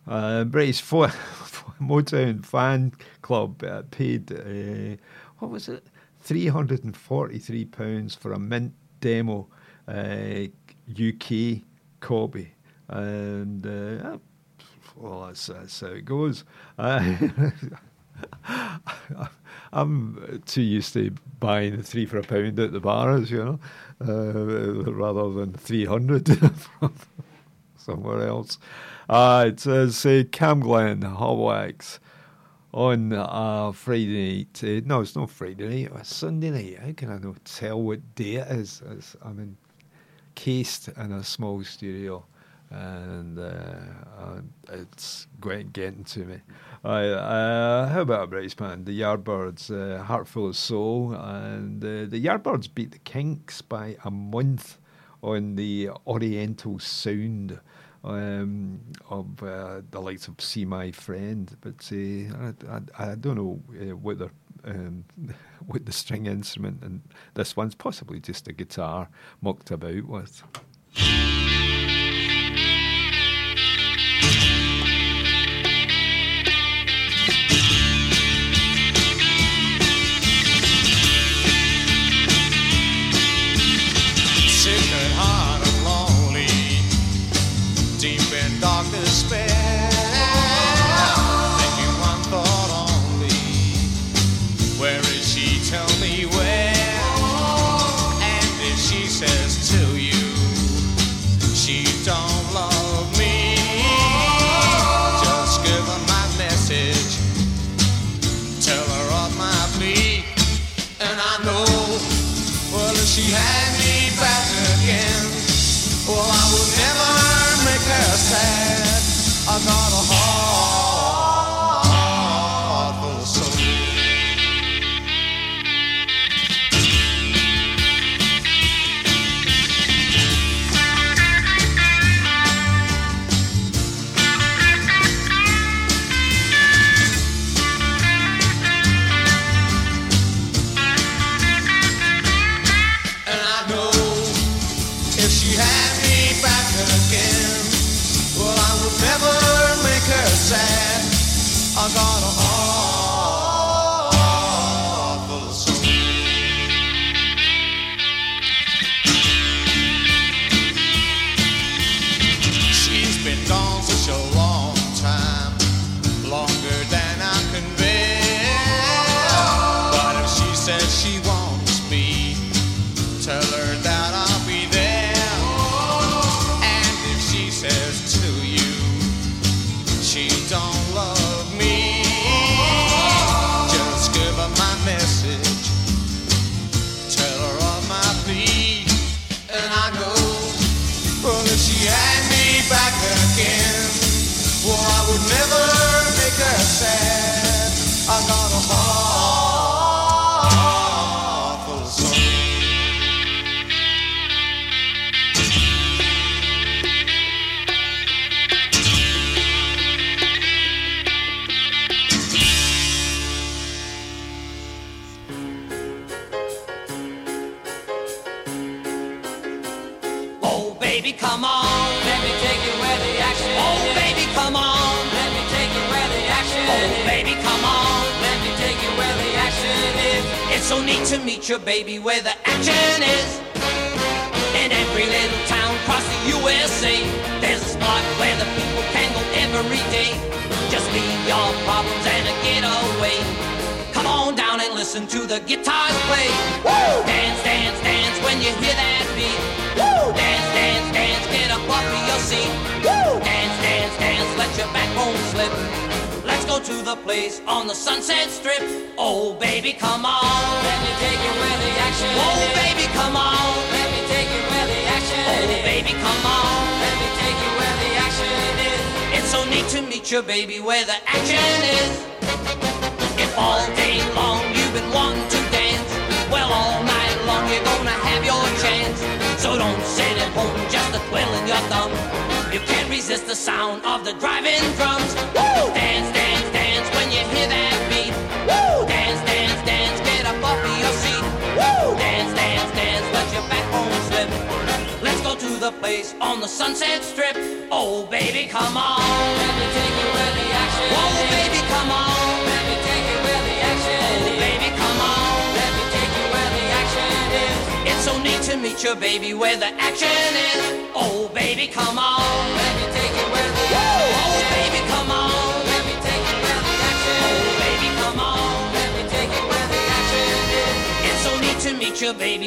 Uh, 0.07 0.45
British 0.45 0.83
fo- 0.83 1.07
Motown 1.81 2.45
fan 2.45 2.93
club 3.23 3.63
uh, 3.65 3.81
paid, 3.91 4.31
uh, 4.31 4.97
what 5.39 5.51
was 5.51 5.71
it, 5.71 5.87
£343 6.23 8.19
for 8.19 8.35
a 8.35 8.39
mint 8.39 8.75
demo 9.01 9.49
uh, 9.89 10.49
UK 10.91 11.63
copy. 12.01 12.53
And 12.91 13.67
uh, 13.67 14.19
well, 14.97 15.27
that's, 15.27 15.47
that's 15.47 15.81
how 15.81 15.87
it 15.89 16.05
goes. 16.05 16.45
Uh, 16.79 17.15
I'm 19.73 20.43
too 20.47 20.63
used 20.63 20.93
to 20.95 21.13
buying 21.39 21.77
the 21.77 21.83
three 21.83 22.07
for 22.07 22.19
a 22.19 22.23
pound 22.23 22.59
at 22.59 22.73
the 22.73 22.81
bars, 22.81 23.31
you 23.31 23.45
know, 23.45 23.61
uh, 24.07 24.91
rather 24.93 25.33
than 25.33 25.53
300 25.53 26.29
from 26.59 26.93
somewhere 27.77 28.27
else. 28.27 28.59
Uh, 29.09 29.47
it 29.49 29.61
says 29.61 30.05
uh, 30.05 30.25
Cam 30.33 30.61
on 32.73 33.11
Friday 33.73 34.37
night. 34.39 34.63
Uh, 34.63 34.81
no, 34.85 35.01
it's 35.01 35.17
not 35.17 35.31
Friday 35.31 35.85
night, 35.85 35.93
it's 36.01 36.15
Sunday 36.15 36.51
night. 36.51 36.79
How 36.79 36.93
can 36.93 37.11
I 37.11 37.19
not 37.19 37.45
tell 37.45 37.81
what 37.81 38.15
day 38.17 38.37
it 38.37 38.49
is? 38.49 38.83
It's, 38.91 39.17
I'm 39.23 39.57
encased 40.37 40.89
in 40.89 41.13
a 41.13 41.25
small 41.25 41.63
studio 41.65 42.25
and 42.71 43.39
uh, 43.39 43.43
uh, 44.19 44.41
it's 44.73 45.27
going 45.41 45.69
getting 45.69 46.05
to 46.05 46.21
me. 46.21 46.37
Uh, 46.85 47.89
how 47.89 48.03
about 48.03 48.25
a 48.25 48.27
British 48.27 48.55
band, 48.55 48.87
the 48.87 49.01
Yardbirds, 49.01 49.71
uh, 49.71 50.03
Heart 50.03 50.29
Full 50.29 50.49
of 50.49 50.57
Soul, 50.57 51.13
and 51.15 51.83
uh, 51.83 52.07
the 52.09 52.25
Yardbirds 52.25 52.73
beat 52.73 52.93
the 52.93 52.99
Kinks 52.99 53.61
by 53.61 53.97
a 54.05 54.11
month 54.11 54.79
on 55.23 55.57
the 55.57 55.91
Oriental 56.07 56.79
sound 56.79 57.61
um, 58.05 58.81
of 59.11 59.43
uh, 59.43 59.83
the 59.91 60.01
likes 60.01 60.29
of 60.29 60.41
See 60.41 60.65
My 60.65 60.91
Friend, 60.93 61.55
but 61.61 61.91
uh, 61.93 62.73
I, 62.73 63.05
I, 63.05 63.13
I 63.13 63.15
don't 63.17 63.37
know 63.37 63.61
uh, 63.79 63.97
what 63.97 64.19
um, 64.65 65.05
what 65.67 65.87
the 65.87 65.93
string 65.93 66.27
instrument 66.27 66.83
and 66.83 67.03
this 67.35 67.57
one's 67.57 67.75
possibly 67.75 68.21
just 68.21 68.49
a 68.49 68.53
guitar 68.53 69.09
mucked 69.41 69.71
about 69.71 70.05
with. 70.07 70.43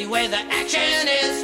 Where 0.06 0.28
the 0.28 0.38
action 0.50 1.08
is. 1.08 1.43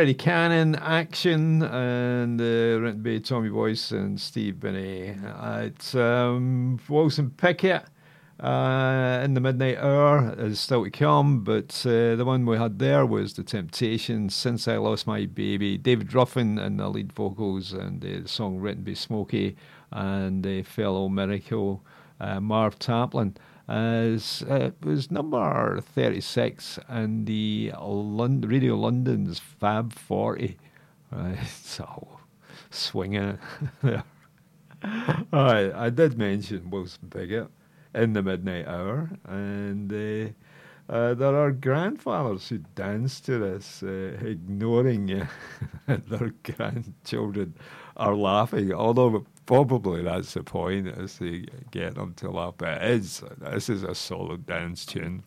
Freddie 0.00 0.14
Cannon, 0.14 0.76
Action, 0.76 1.62
and 1.62 2.40
uh, 2.40 2.80
written 2.80 3.02
by 3.02 3.18
Tommy 3.18 3.50
Boyce 3.50 3.90
and 3.90 4.18
Steve 4.18 4.58
Binney. 4.58 5.10
Uh, 5.10 5.64
It's 5.66 5.94
um, 5.94 6.80
Wilson 6.88 7.28
Pickett 7.28 7.84
Uh, 8.42 9.20
in 9.22 9.34
the 9.34 9.40
midnight 9.42 9.76
hour 9.76 10.34
is 10.38 10.58
still 10.58 10.84
to 10.84 10.90
come, 10.90 11.44
but 11.44 11.84
uh, 11.84 12.16
the 12.16 12.24
one 12.24 12.46
we 12.46 12.56
had 12.56 12.78
there 12.78 13.04
was 13.04 13.34
The 13.34 13.42
Temptations, 13.42 14.34
Since 14.34 14.66
I 14.66 14.78
Lost 14.78 15.06
My 15.06 15.26
Baby, 15.26 15.76
David 15.76 16.14
Ruffin 16.14 16.58
in 16.58 16.78
the 16.78 16.88
lead 16.88 17.12
vocals, 17.12 17.74
and 17.74 18.00
the 18.00 18.26
song 18.26 18.56
written 18.56 18.82
by 18.84 18.94
Smokey 18.94 19.54
and 19.92 20.46
a 20.46 20.62
fellow 20.62 21.10
Miracle, 21.10 21.84
uh, 22.18 22.40
Marv 22.40 22.78
Taplin. 22.78 23.36
As 23.70 24.42
uh, 24.50 24.54
it 24.54 24.84
was 24.84 25.12
number 25.12 25.80
36 25.80 26.80
in 26.88 27.24
the 27.24 27.70
Lon- 27.80 28.40
Radio 28.40 28.74
London's 28.74 29.38
Fab 29.38 29.92
40. 29.92 30.58
Right, 31.12 31.38
so 31.62 32.18
swinging 32.68 33.38
there. 33.82 34.02
Alright, 35.32 35.72
I 35.72 35.88
did 35.90 36.18
mention 36.18 36.70
Wilson 36.70 37.10
Pickett 37.10 37.48
in 37.94 38.12
the 38.14 38.22
midnight 38.22 38.66
hour, 38.66 39.10
and 39.24 39.92
uh, 39.92 40.92
uh, 40.92 41.14
there 41.14 41.36
are 41.36 41.52
grandfathers 41.52 42.48
who 42.48 42.58
dance 42.74 43.20
to 43.20 43.38
this, 43.38 43.84
uh, 43.84 44.16
ignoring 44.20 45.06
their 45.86 46.34
grandchildren 46.42 47.54
are 47.96 48.16
laughing. 48.16 48.72
Although 48.72 49.26
probably 49.50 50.04
that's 50.04 50.34
the 50.34 50.44
point, 50.44 50.86
is 50.86 51.18
to 51.18 51.44
get 51.72 51.96
them 51.96 52.14
to 52.14 52.30
laugh. 52.30 52.54
But 52.56 52.80
it 52.84 52.90
is 52.90 53.24
this 53.40 53.68
is 53.68 53.82
a 53.82 53.96
solid 53.96 54.46
dance 54.46 54.86
tune. 54.86 55.24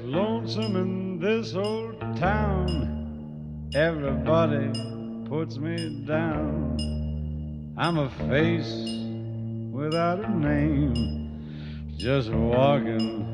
Well, 0.00 0.08
lonesome 0.08 0.76
in 0.76 1.18
this 1.20 1.54
old 1.54 2.00
town. 2.16 3.70
Everybody 3.74 4.72
puts 5.28 5.58
me 5.58 6.04
down. 6.06 7.74
I'm 7.76 7.98
a 7.98 8.08
face 8.10 8.72
without 9.70 10.24
a 10.24 10.30
name, 10.30 11.92
just 11.96 12.30
walking 12.30 13.26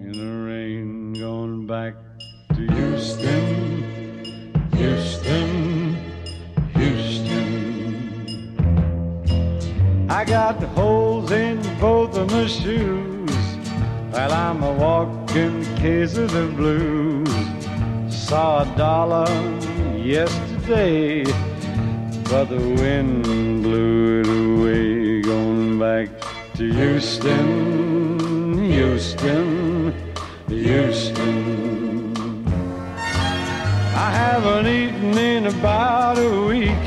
in 0.00 0.12
the 0.12 0.44
rain, 0.46 1.12
going 1.14 1.66
back 1.66 1.94
to 2.54 2.66
Houston, 2.72 4.52
Houston, 4.74 5.96
Houston. 6.74 8.46
I 10.10 10.24
got 10.24 10.62
holes 10.62 11.32
in 11.32 11.60
both 11.78 12.16
of 12.16 12.30
my 12.30 12.46
shoes. 12.46 13.16
While 14.10 14.32
I'm 14.32 14.62
a 14.62 14.72
walking 14.72 15.25
case 15.76 16.16
of 16.16 16.32
the 16.32 16.46
blues. 16.56 17.28
Saw 18.08 18.62
a 18.62 18.76
dollar 18.76 19.30
yesterday, 19.96 21.24
but 22.30 22.46
the 22.46 22.58
wind 22.80 23.22
blew 23.62 24.20
it 24.20 24.26
away. 24.26 25.20
Going 25.20 25.78
back 25.78 26.08
to 26.54 26.72
Houston, 26.72 28.58
Houston, 28.58 29.94
Houston. 30.48 32.14
I 34.06 34.10
haven't 34.22 34.66
eaten 34.66 35.18
in 35.18 35.46
about 35.46 36.18
a 36.18 36.46
week. 36.46 36.86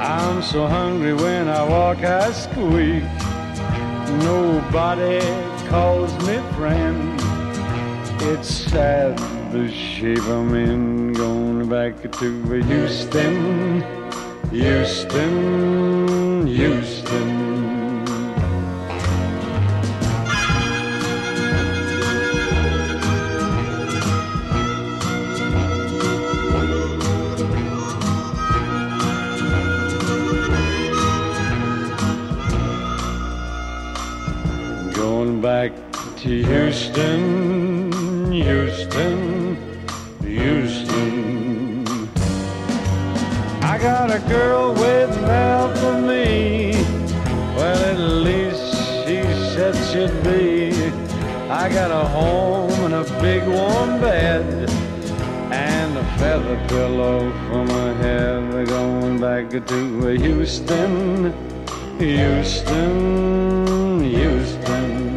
I'm 0.00 0.42
so 0.42 0.66
hungry 0.66 1.14
when 1.14 1.48
I 1.48 1.62
walk, 1.68 1.98
I 1.98 2.32
squeak. 2.32 3.04
Nobody 4.24 5.20
calls 5.68 6.12
me 6.26 6.36
friend. 6.56 7.17
It's 8.20 8.48
sad 8.48 9.16
the 9.52 9.70
shape 9.70 10.22
I'm 10.24 10.54
in. 10.54 11.12
Going 11.12 11.68
back 11.68 12.02
to 12.02 12.52
Houston, 12.62 13.82
Houston, 14.50 16.46
Houston. 16.46 17.48
Going 34.92 35.40
back 35.40 35.72
to 36.16 36.42
Houston, 36.42 37.67
Houston, 38.48 39.56
Houston. 40.22 41.86
I 43.60 43.78
got 43.78 44.10
a 44.10 44.20
girl 44.26 44.72
waiting 44.72 45.26
out 45.26 45.76
for 45.76 46.00
me. 46.00 46.72
Well, 47.54 47.78
at 47.92 47.98
least 47.98 48.72
she 49.04 49.22
said 49.52 49.74
she'd 49.90 50.24
be. 50.24 50.72
I 51.50 51.68
got 51.68 51.90
a 51.90 52.08
home 52.08 52.72
and 52.86 52.94
a 52.94 53.04
big 53.20 53.46
warm 53.46 54.00
bed 54.00 54.70
and 55.52 55.98
a 55.98 56.04
feather 56.16 56.56
pillow 56.68 57.30
for 57.48 57.66
my 57.66 57.92
head. 58.02 58.66
Going 58.66 59.20
back 59.20 59.50
to 59.50 60.06
Houston, 60.06 61.34
Houston, 61.98 64.00
Houston. 64.00 65.07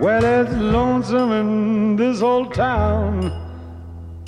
Well, 0.00 0.24
it's 0.24 0.52
lonesome 0.52 1.32
in 1.32 1.96
this 1.96 2.20
old 2.20 2.52
town. 2.52 3.30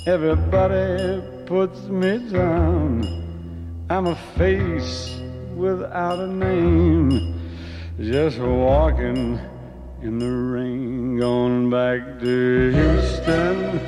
Everybody 0.07 1.21
puts 1.45 1.81
me 1.87 2.29
down. 2.29 3.85
I'm 3.89 4.07
a 4.07 4.15
face 4.37 5.19
without 5.55 6.19
a 6.19 6.27
name, 6.27 7.39
just 7.99 8.39
walking 8.39 9.39
in 10.01 10.19
the 10.19 10.31
rain, 10.31 11.17
going 11.17 11.69
back 11.69 12.19
to 12.19 12.71
Houston, 12.71 13.79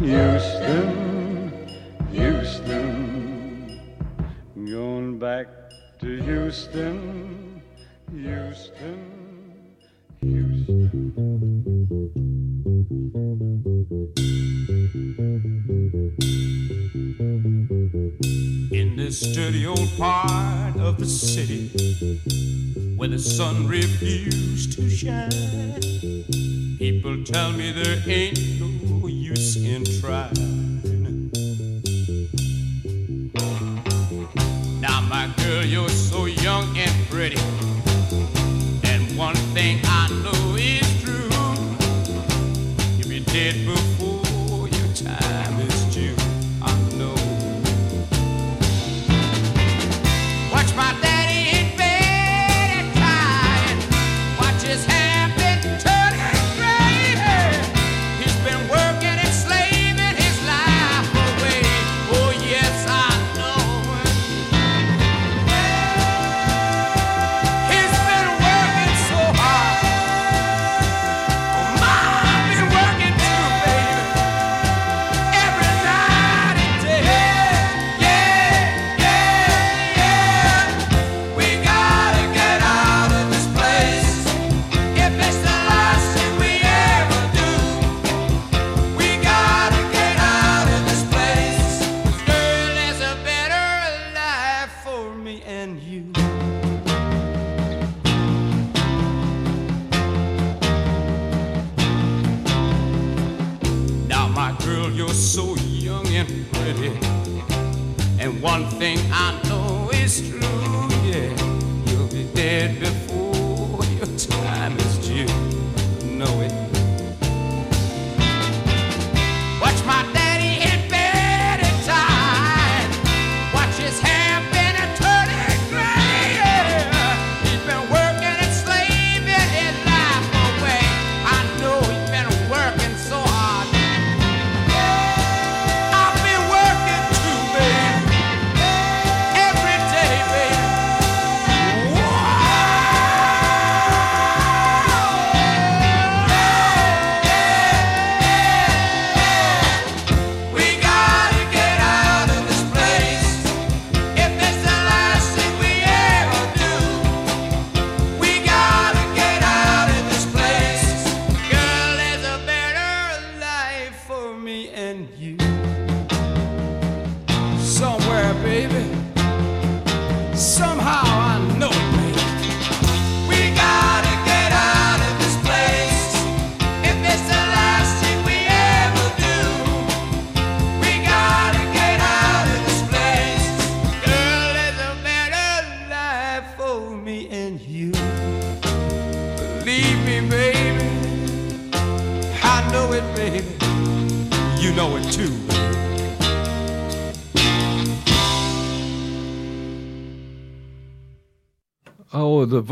Houston, 0.00 1.68
Houston, 2.12 3.80
going 4.54 5.18
back 5.18 5.48
to 6.00 6.22
Houston, 6.22 7.62
Houston, 8.12 9.11
In 10.64 10.92
this 18.96 19.22
dirty 19.34 19.66
old 19.66 19.90
part 19.98 20.76
of 20.76 20.98
the 20.98 21.06
city 21.06 21.66
where 22.96 23.08
the 23.08 23.18
sun 23.18 23.66
refused 23.66 24.74
to 24.74 24.88
shine, 24.88 25.30
people 26.78 27.24
tell 27.24 27.50
me 27.50 27.72
there 27.72 28.00
ain't 28.06 28.38
no 28.60 29.08
use 29.08 29.56
in 29.56 29.84
trying. 30.00 30.41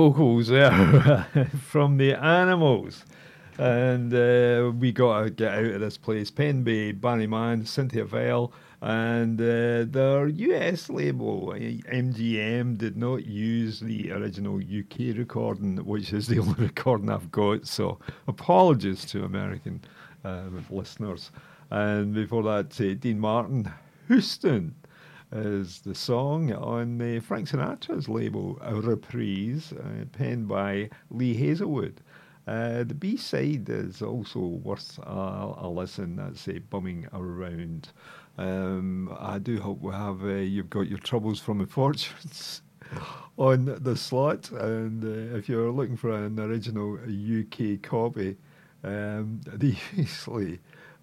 Vocals 0.00 0.48
there 0.48 1.26
from 1.68 1.98
the 1.98 2.14
Animals. 2.14 3.04
And 3.58 4.14
uh, 4.14 4.72
we 4.72 4.92
got 4.92 5.24
to 5.24 5.30
get 5.30 5.52
out 5.52 5.74
of 5.74 5.80
this 5.82 5.98
place. 5.98 6.30
Penn 6.30 6.62
Bay, 6.62 6.92
Barry 6.92 7.26
Mann, 7.26 7.66
Cynthia 7.66 8.06
Weil, 8.06 8.50
and 8.80 9.38
uh, 9.38 9.84
their 9.86 10.26
US 10.28 10.88
label, 10.88 11.50
uh, 11.54 11.58
MGM, 11.92 12.78
did 12.78 12.96
not 12.96 13.26
use 13.26 13.80
the 13.80 14.10
original 14.12 14.56
UK 14.56 15.14
recording, 15.18 15.76
which 15.84 16.14
is 16.14 16.28
the 16.28 16.38
only 16.40 16.54
recording 16.54 17.10
I've 17.10 17.30
got. 17.30 17.66
So 17.66 17.98
apologies 18.26 19.04
to 19.04 19.24
American 19.24 19.82
um, 20.24 20.64
listeners. 20.70 21.30
And 21.68 22.14
before 22.14 22.44
that, 22.44 22.80
uh, 22.80 22.94
Dean 22.94 23.20
Martin, 23.20 23.70
Houston 24.08 24.74
is 25.32 25.80
the 25.80 25.94
song 25.94 26.52
on 26.52 26.98
the 26.98 27.20
Frank 27.20 27.48
Sinatra's 27.48 28.08
label, 28.08 28.58
a 28.62 28.74
reprise, 28.74 29.72
uh, 29.72 30.04
penned 30.12 30.48
by 30.48 30.90
Lee 31.10 31.34
Hazlewood. 31.34 32.00
Uh, 32.46 32.82
the 32.82 32.94
B 32.94 33.16
side 33.16 33.68
is 33.68 34.02
also 34.02 34.40
worth 34.40 34.98
a, 34.98 35.54
a 35.58 35.68
listen. 35.68 36.16
That's 36.16 36.48
uh, 36.48 36.58
bumming 36.68 37.06
around. 37.12 37.90
Um, 38.38 39.16
I 39.20 39.38
do 39.38 39.60
hope 39.60 39.80
we 39.82 39.92
have 39.92 40.24
uh, 40.24 40.28
you've 40.28 40.70
got 40.70 40.88
your 40.88 40.98
troubles 40.98 41.38
from 41.38 41.58
the 41.58 41.66
fortunes 41.68 42.62
on 43.36 43.78
the 43.80 43.96
slot, 43.96 44.50
and 44.50 45.04
uh, 45.04 45.36
if 45.36 45.48
you're 45.48 45.70
looking 45.70 45.96
for 45.96 46.10
an 46.10 46.40
original 46.40 46.98
UK 47.04 47.82
copy, 47.82 48.36
um, 48.82 49.40
usually 49.94 50.58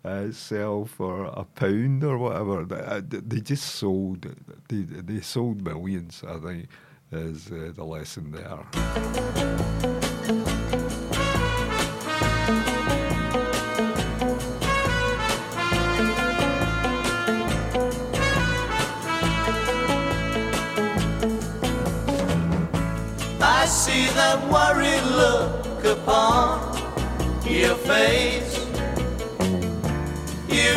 uh, 0.07 0.31
sell 0.31 0.85
for 0.85 1.25
a 1.25 1.43
pound 1.43 2.03
or 2.03 2.17
whatever. 2.17 2.65
They, 2.65 2.79
uh, 2.79 3.01
they 3.03 3.41
just 3.41 3.75
sold. 3.75 4.25
They, 4.69 4.81
they 4.81 5.21
sold 5.21 5.61
millions. 5.61 6.23
I 6.27 6.37
think 6.39 6.69
is 7.11 7.51
uh, 7.51 7.71
the 7.75 7.83
lesson 7.83 8.31
there. 8.31 8.65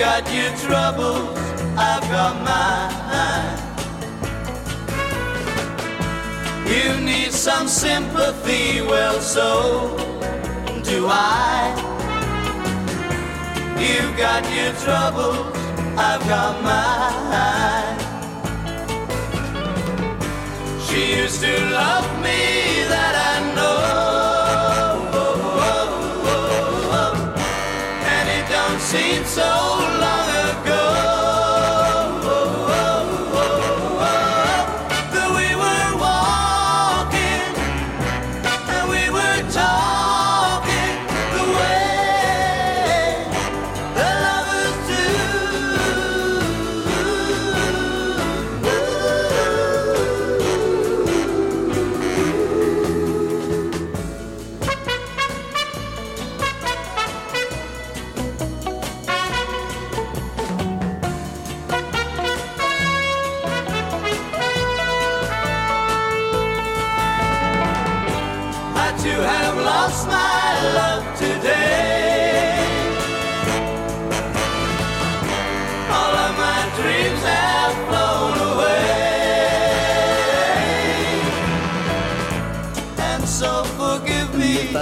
Got 0.00 0.24
your 0.32 0.50
troubles, 0.56 1.38
I've 1.76 2.00
got 2.08 2.34
mine. 2.42 3.58
You 6.66 7.04
need 7.04 7.32
some 7.32 7.68
sympathy, 7.68 8.80
well, 8.80 9.20
so 9.20 9.94
do 10.82 11.06
I. 11.06 11.76
You've 13.78 14.16
got 14.16 14.42
your 14.56 14.72
troubles, 14.84 15.54
I've 15.98 16.26
got 16.26 16.62
mine. 16.64 17.98
She 20.86 21.14
used 21.20 21.42
to 21.42 21.52
love 21.74 22.08
me, 22.22 22.40
that 22.88 23.14
I 23.32 23.36
know. 23.54 23.76
And 28.14 28.28
it 28.30 28.48
don't 28.48 28.80
seem 28.80 29.24
so 29.26 29.89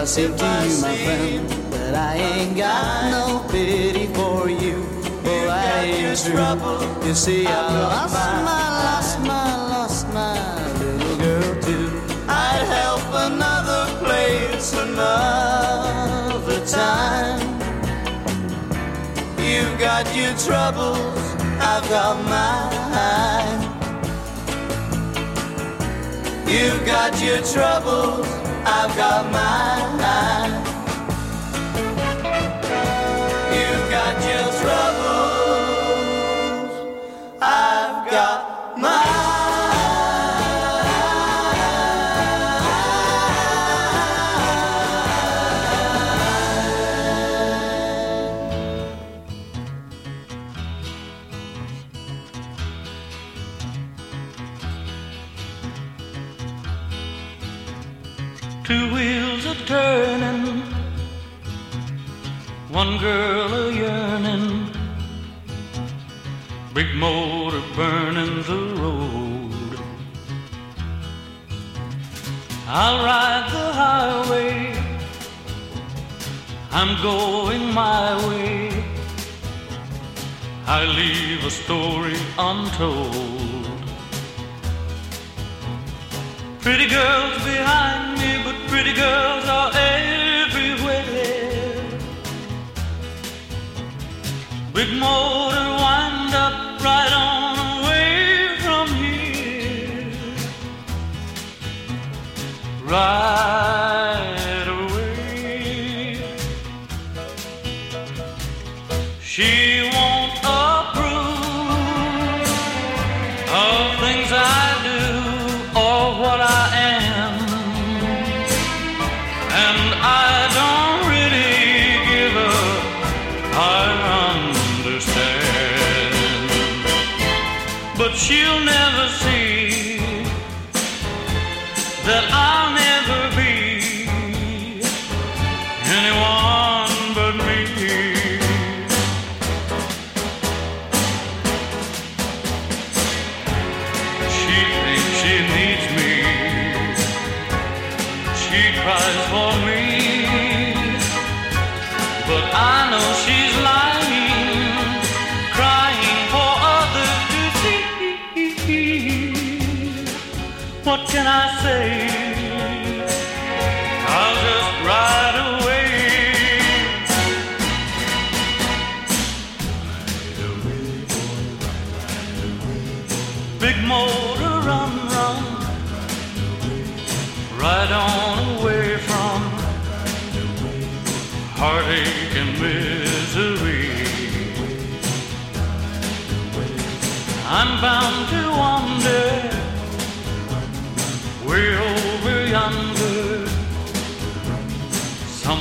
say 0.08 0.26
to 0.26 0.32
you, 0.32 0.80
my 0.80 0.96
friend, 1.04 1.48
that 1.70 1.94
I 1.94 2.16
ain't 2.16 2.56
got 2.56 3.10
no 3.10 3.46
pity 3.50 4.06
for 4.14 4.48
you, 4.48 4.82
oh, 5.26 5.48
I 5.50 5.84
ain't 5.84 6.18
true. 6.24 7.06
You 7.06 7.14
see, 7.14 7.46
I 7.46 7.50
lost 7.50 8.14
my, 8.14 8.64
lost 8.88 9.20
my, 9.20 9.68
lost 9.68 10.08
my 10.14 10.78
little 10.78 11.16
girl 11.18 11.60
too. 11.60 11.90
I'd 12.26 12.64
help 12.76 13.04
another 13.28 13.84
place 14.02 14.72
another 14.72 16.60
time. 16.64 17.40
You've 19.38 19.78
got 19.78 20.06
your 20.16 20.32
troubles, 20.46 21.20
I've 21.60 21.86
got 21.90 22.16
mine. 22.32 23.60
You've 26.48 26.86
got 26.86 27.12
your 27.22 27.42
troubles, 27.42 28.26
I've 28.70 28.94
got 28.96 29.32
mine. 29.32 30.52
You've 33.56 33.90
got 33.90 34.14
your 34.28 34.48
troubles, 34.60 35.90
I've 37.40 38.10
got 38.10 38.78
Two 58.68 58.92
wheels 58.92 59.46
a 59.46 59.54
turning, 59.64 60.60
one 62.68 62.98
girl 62.98 63.54
a 63.54 63.72
yearning, 63.72 64.70
big 66.74 66.94
motor 66.94 67.62
burning 67.74 68.42
the 68.42 68.74
road. 68.78 69.80
I'll 72.66 73.02
ride 73.06 73.48
the 73.56 73.72
highway, 73.72 74.76
I'm 76.70 77.02
going 77.02 77.72
my 77.72 78.28
way. 78.28 78.84
I 80.66 80.84
leave 80.84 81.42
a 81.42 81.50
story 81.50 82.18
untold. 82.36 83.66
Pretty 86.60 86.86
girls 86.86 87.42
behind 87.44 88.07
me, 88.18 88.42
but 88.44 88.56
pretty 88.68 88.92
girls 88.94 89.44
are 89.46 89.70
everywhere. 89.74 91.04
Big 94.74 94.90
motor 94.98 95.68
wind 95.84 96.34
up 96.34 96.82
right 96.82 97.12
on 97.12 97.54
away 97.78 98.56
from 98.64 98.86
here. 98.94 100.12
Right 102.84 104.07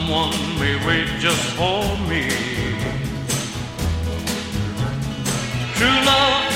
Someone 0.08 0.58
may 0.58 0.74
wait 0.88 1.08
just 1.20 1.44
for 1.58 1.84
me. 2.08 2.30
True 5.76 6.06
love 6.06 6.47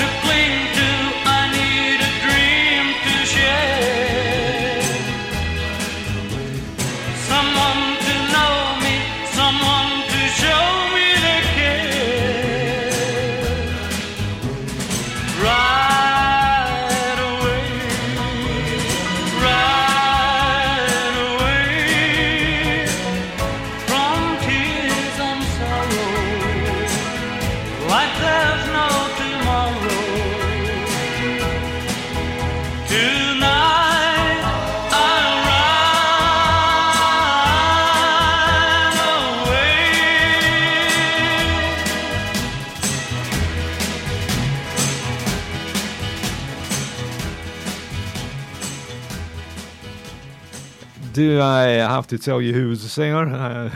Do 51.22 51.40
I 51.40 51.66
have 51.66 52.08
to 52.08 52.18
tell 52.18 52.42
you 52.42 52.52
who 52.52 52.70
was 52.70 52.82
the 52.82 52.88
singer? 52.88 53.32
Uh, 53.32 53.70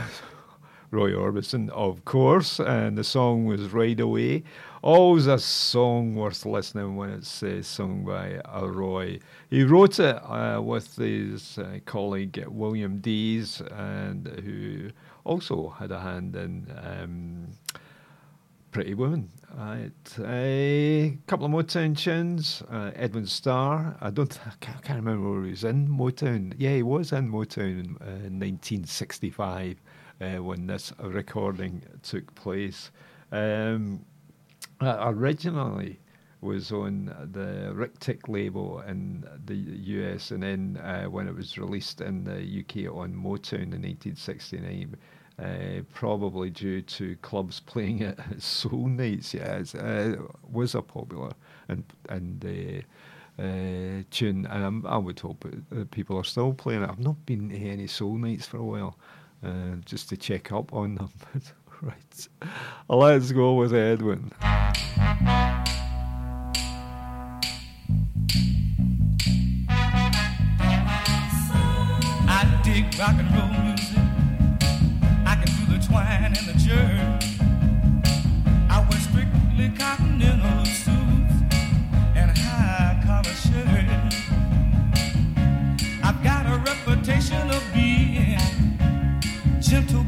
Roy 0.90 1.12
Orbison, 1.12 1.70
of 1.70 2.04
course, 2.04 2.58
and 2.58 2.98
the 2.98 3.04
song 3.04 3.44
was 3.44 3.72
Ride 3.72 4.00
Away. 4.00 4.42
Always 4.82 5.28
a 5.28 5.38
song 5.38 6.16
worth 6.16 6.44
listening 6.44 6.96
when 6.96 7.10
it's 7.10 7.44
uh, 7.44 7.62
sung 7.62 8.04
by 8.04 8.40
uh, 8.52 8.66
Roy. 8.66 9.20
He 9.48 9.62
wrote 9.62 10.00
it 10.00 10.16
uh, 10.24 10.60
with 10.60 10.96
his 10.96 11.56
uh, 11.56 11.78
colleague 11.84 12.44
William 12.48 12.98
Dees, 12.98 13.62
and 13.70 14.26
who 14.44 14.90
also 15.22 15.68
had 15.68 15.92
a 15.92 16.00
hand 16.00 16.34
in 16.34 16.66
um, 16.84 17.46
Pretty 18.72 18.94
Woman. 18.94 19.30
Right. 19.54 19.90
A 20.18 21.18
couple 21.26 21.46
of 21.46 21.52
Motown 21.52 21.96
tunes. 21.96 22.62
Uh, 22.70 22.90
Edwin 22.94 23.26
Starr. 23.26 23.96
I 24.00 24.10
don't. 24.10 24.38
I 24.46 24.52
can't, 24.60 24.78
I 24.78 24.80
can't 24.80 24.98
remember 24.98 25.30
where 25.30 25.44
he 25.44 25.50
was 25.50 25.64
in 25.64 25.88
Motown. 25.88 26.54
Yeah, 26.58 26.74
he 26.74 26.82
was 26.82 27.12
in 27.12 27.30
Motown 27.30 27.80
in 27.80 27.96
uh, 28.00 28.28
1965 28.28 29.80
uh, 30.20 30.26
when 30.42 30.66
this 30.66 30.92
recording 30.98 31.82
took 32.02 32.34
place. 32.34 32.90
Um, 33.32 34.04
uh, 34.80 34.96
originally 35.00 36.00
was 36.42 36.70
on 36.70 37.06
the 37.32 37.72
Ric-Tic 37.74 38.28
label 38.28 38.80
in 38.80 39.24
the 39.46 39.54
US, 39.54 40.30
and 40.30 40.42
then 40.42 40.78
uh, 40.82 41.04
when 41.04 41.28
it 41.28 41.34
was 41.34 41.56
released 41.56 42.00
in 42.00 42.24
the 42.24 42.40
UK 42.60 42.94
on 42.94 43.14
Motown 43.14 43.72
in 43.72 43.82
1969, 43.82 44.96
uh, 45.38 45.82
probably 45.92 46.50
due 46.50 46.80
to 46.80 47.16
clubs 47.16 47.60
playing 47.60 48.00
it 48.00 48.18
at 48.18 48.42
Soul 48.42 48.88
Nights. 48.88 49.34
Yeah, 49.34 49.62
uh, 49.78 50.16
was 50.50 50.74
a 50.74 50.82
popular 50.82 51.32
and 51.68 51.84
and 52.08 52.44
uh, 52.44 52.80
uh, 53.42 54.02
tune, 54.10 54.46
and 54.46 54.64
I'm, 54.64 54.86
I 54.86 54.96
would 54.96 55.20
hope 55.20 55.44
that 55.70 55.90
people 55.90 56.16
are 56.16 56.24
still 56.24 56.54
playing 56.54 56.82
it. 56.82 56.88
I've 56.88 56.98
not 56.98 57.26
been 57.26 57.50
to 57.50 57.56
any 57.56 57.86
Soul 57.86 58.16
Nights 58.16 58.46
for 58.46 58.56
a 58.58 58.64
while, 58.64 58.98
uh, 59.44 59.76
just 59.84 60.08
to 60.08 60.16
check 60.16 60.52
up 60.52 60.72
on 60.72 60.94
them. 60.94 61.10
right, 61.82 62.28
let's 62.88 63.32
go 63.32 63.54
with 63.54 63.74
Edwin. 63.74 64.32
I 72.28 72.60
dig 72.64 72.98
rock 72.98 73.16
and 73.18 73.34
roll 73.34 73.55
twine 75.96 76.36
and 76.36 76.58
jerk. 76.58 77.22
I 78.68 78.86
wear 78.88 79.00
strictly 79.00 79.68
continental 79.70 80.64
suits 80.66 81.36
and 82.14 82.36
high 82.36 83.00
collar 83.06 83.36
shirt. 83.46 84.12
I've 86.04 86.22
got 86.22 86.44
a 86.46 86.58
reputation 86.70 87.50
of 87.50 87.62
being 87.72 88.38
gentle 89.60 90.04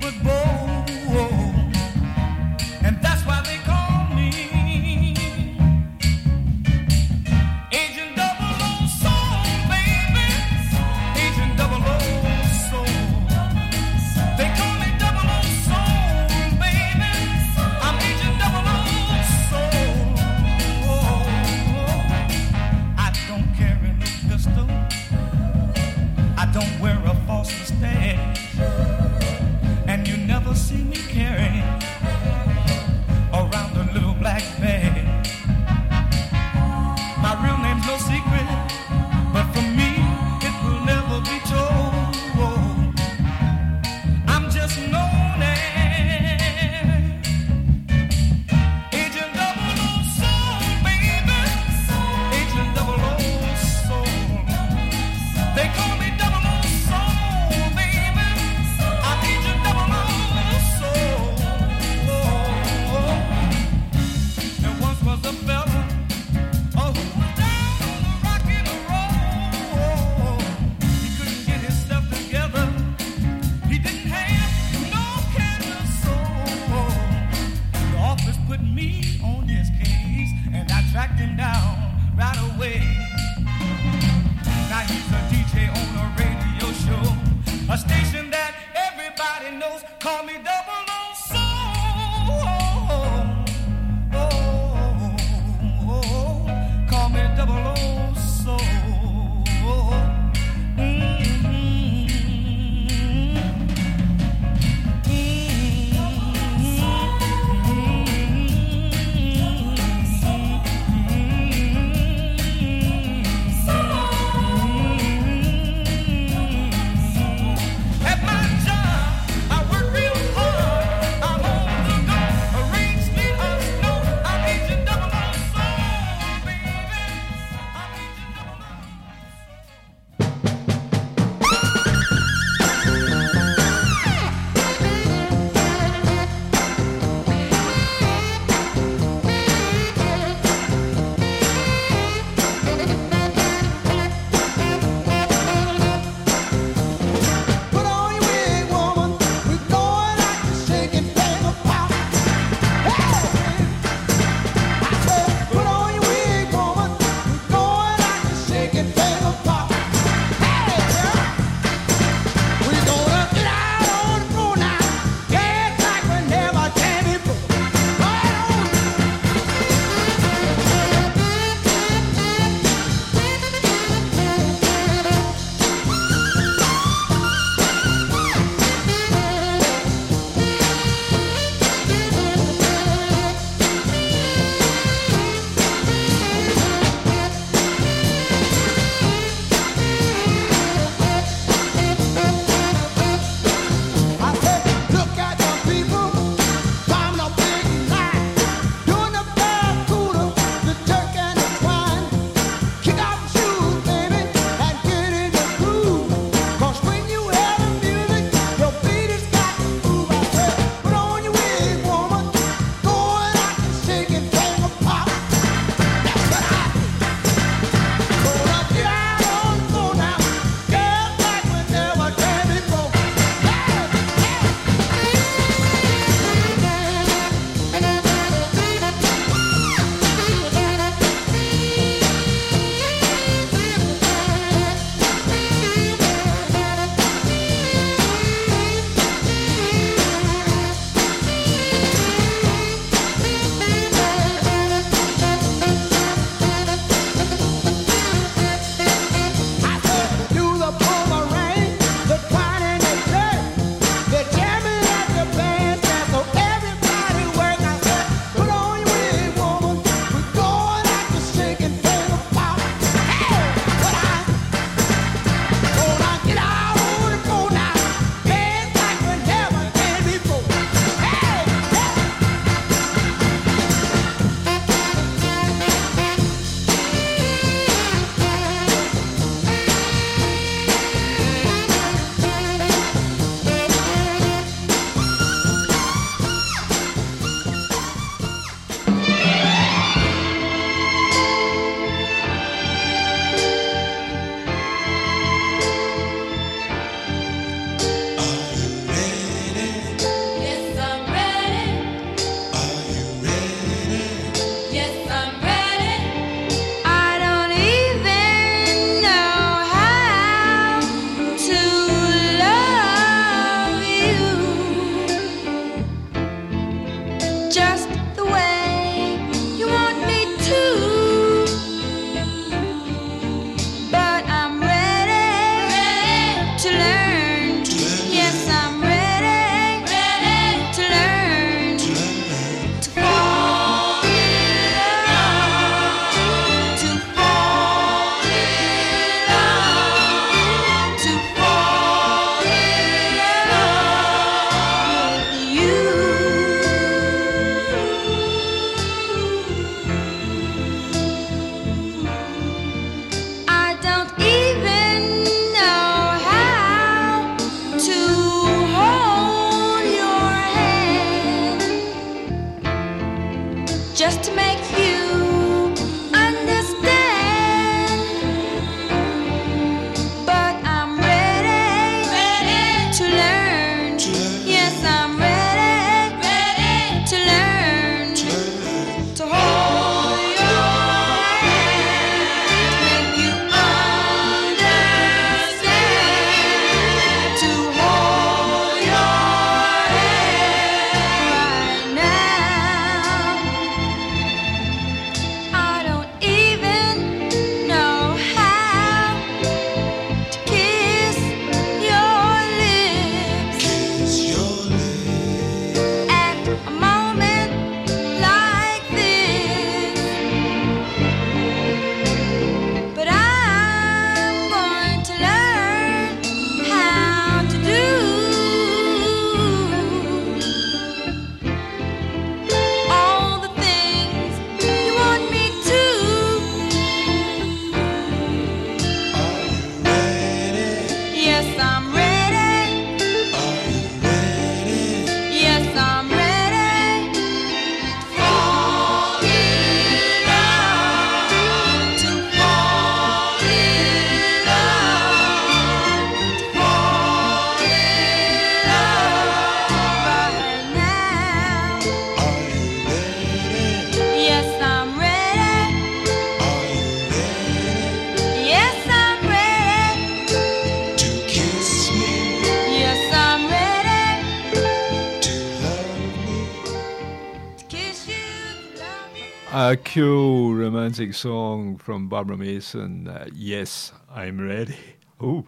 romantic 470.99 471.15
song 471.15 471.77
from 471.77 472.09
Barbara 472.09 472.37
Mason. 472.37 473.07
Uh, 473.07 473.29
yes, 473.33 473.93
I'm 474.11 474.41
ready. 474.41 474.77
Oh. 475.20 475.45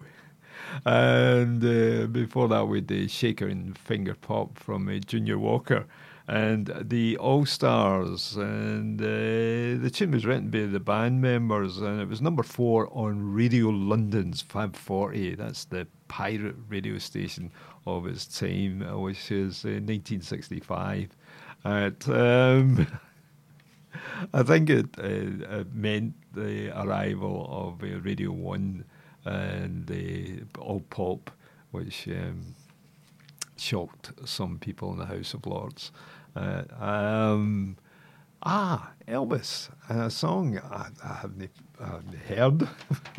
And 0.85 1.64
uh, 1.64 2.06
before 2.06 2.48
that, 2.48 2.66
with 2.66 2.89
the 2.89 3.06
Shaker 3.09 3.47
and 3.47 3.78
Finger 3.78 4.14
Pop 4.14 4.59
from 4.59 4.89
uh, 4.89 4.98
Junior 4.98 5.39
Walker 5.39 5.86
and 6.28 6.72
the 6.81 7.16
All 7.18 7.47
Stars. 7.47 8.36
And 8.36 9.01
uh, 9.01 9.82
the 9.82 9.90
tune 9.93 10.10
was 10.10 10.27
written 10.27 10.51
by 10.51 10.66
the 10.66 10.81
band 10.81 11.20
members, 11.20 11.78
and 11.78 12.01
it 12.01 12.09
was 12.09 12.20
number 12.20 12.43
four 12.43 12.89
on 12.93 13.32
Radio 13.32 13.68
London's 13.68 14.43
Fab 14.43 14.74
40. 14.77 15.36
That's 15.36 15.64
the 15.64 15.86
pirate 16.09 16.56
radio 16.68 16.98
station 16.98 17.52
of 17.86 18.06
its 18.06 18.27
time, 18.27 18.82
uh, 18.82 18.98
which 18.98 19.31
is 19.31 19.64
uh, 19.64 19.82
1965. 19.82 21.10
At, 21.64 22.09
um, 22.09 22.86
I 24.32 24.42
think 24.42 24.70
it, 24.70 24.86
uh, 24.98 25.60
it 25.60 25.74
meant 25.74 26.14
the 26.32 26.70
arrival 26.78 27.47
of 27.51 27.82
uh, 27.82 28.01
Radio 28.01 28.32
1 28.32 28.84
and 29.24 29.86
the 29.86 30.42
All 30.59 30.80
Pop, 30.90 31.30
which 31.70 32.09
um, 32.09 32.55
shocked 33.56 34.12
some 34.24 34.59
people 34.59 34.92
in 34.92 34.98
the 34.98 35.06
House 35.06 35.34
of 35.34 35.47
Lords. 35.47 35.92
Uh, 36.34 36.62
um, 36.78 37.76
ah, 38.42 38.90
Elvis, 39.09 39.70
a 39.88 40.10
song 40.10 40.59
I, 40.59 40.88
I 41.05 41.14
haven't, 41.14 41.51
I 41.80 41.86
haven't 41.86 42.14
heard. 42.26 42.68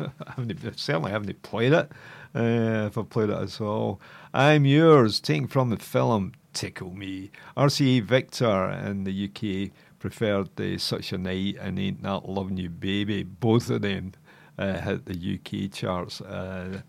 I 0.26 0.32
haven't, 0.36 0.78
certainly 0.78 1.12
haven't 1.12 1.42
played 1.42 1.72
it. 1.72 1.90
Uh, 2.34 2.86
if 2.86 2.96
I've 2.96 3.10
played 3.10 3.30
it 3.30 3.36
at 3.36 3.60
all. 3.60 4.00
I'm 4.32 4.64
Yours, 4.64 5.20
taken 5.20 5.46
from 5.46 5.70
the 5.70 5.76
film 5.76 6.32
Tickle 6.52 6.94
Me. 6.94 7.30
RCA 7.56 8.02
Victor 8.02 8.70
in 8.70 9.04
the 9.04 9.24
UK 9.28 9.70
preferred 10.02 10.48
the 10.56 10.76
Such 10.78 11.12
a 11.12 11.18
Night 11.18 11.56
and 11.60 11.78
Ain't 11.78 12.02
That 12.02 12.28
Loving 12.28 12.56
You 12.56 12.68
Baby. 12.68 13.22
Both 13.22 13.70
of 13.70 13.82
them 13.82 14.14
uh, 14.58 14.80
hit 14.80 15.06
the 15.06 15.14
UK 15.14 15.70
charts. 15.72 16.20
Uh, 16.20 16.82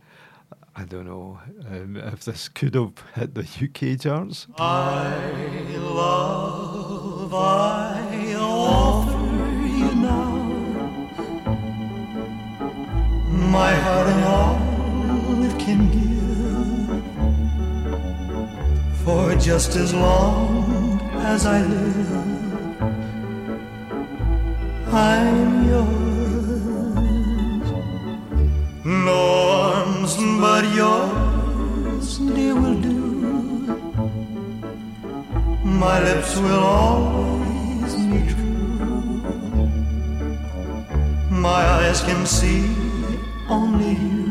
I 0.76 0.86
don't 0.86 1.06
know 1.06 1.40
um, 1.70 1.96
if 1.96 2.26
this 2.26 2.50
could 2.50 2.74
have 2.74 2.94
hit 3.14 3.36
the 3.36 3.42
UK 3.44 4.02
charts. 4.02 4.48
I 4.58 5.14
love, 5.78 7.32
I 7.36 8.34
offer 8.36 9.58
you 9.62 9.96
now 10.02 10.34
my 13.30 13.76
heart 13.76 14.08
and 14.08 14.26
all 14.26 15.44
it 15.44 15.60
can 15.60 15.82
give. 15.92 17.04
For 19.06 19.36
just 19.36 19.76
as 19.76 19.94
long 19.94 21.00
as 21.14 21.46
I 21.46 21.62
live, 21.62 22.43
I'm 24.96 25.68
yours. 25.68 26.84
No 28.86 29.22
arms 29.50 30.18
but 30.40 30.66
yours, 30.76 32.20
dear, 32.20 32.54
will 32.54 32.80
do. 32.80 33.00
My 35.64 36.00
lips 36.04 36.38
will 36.38 36.64
always 36.64 37.96
be 37.96 38.20
true. 38.32 39.18
My 41.32 41.62
eyes 41.78 42.02
can 42.02 42.26
see 42.28 42.70
only 43.50 43.94
you. 43.94 44.22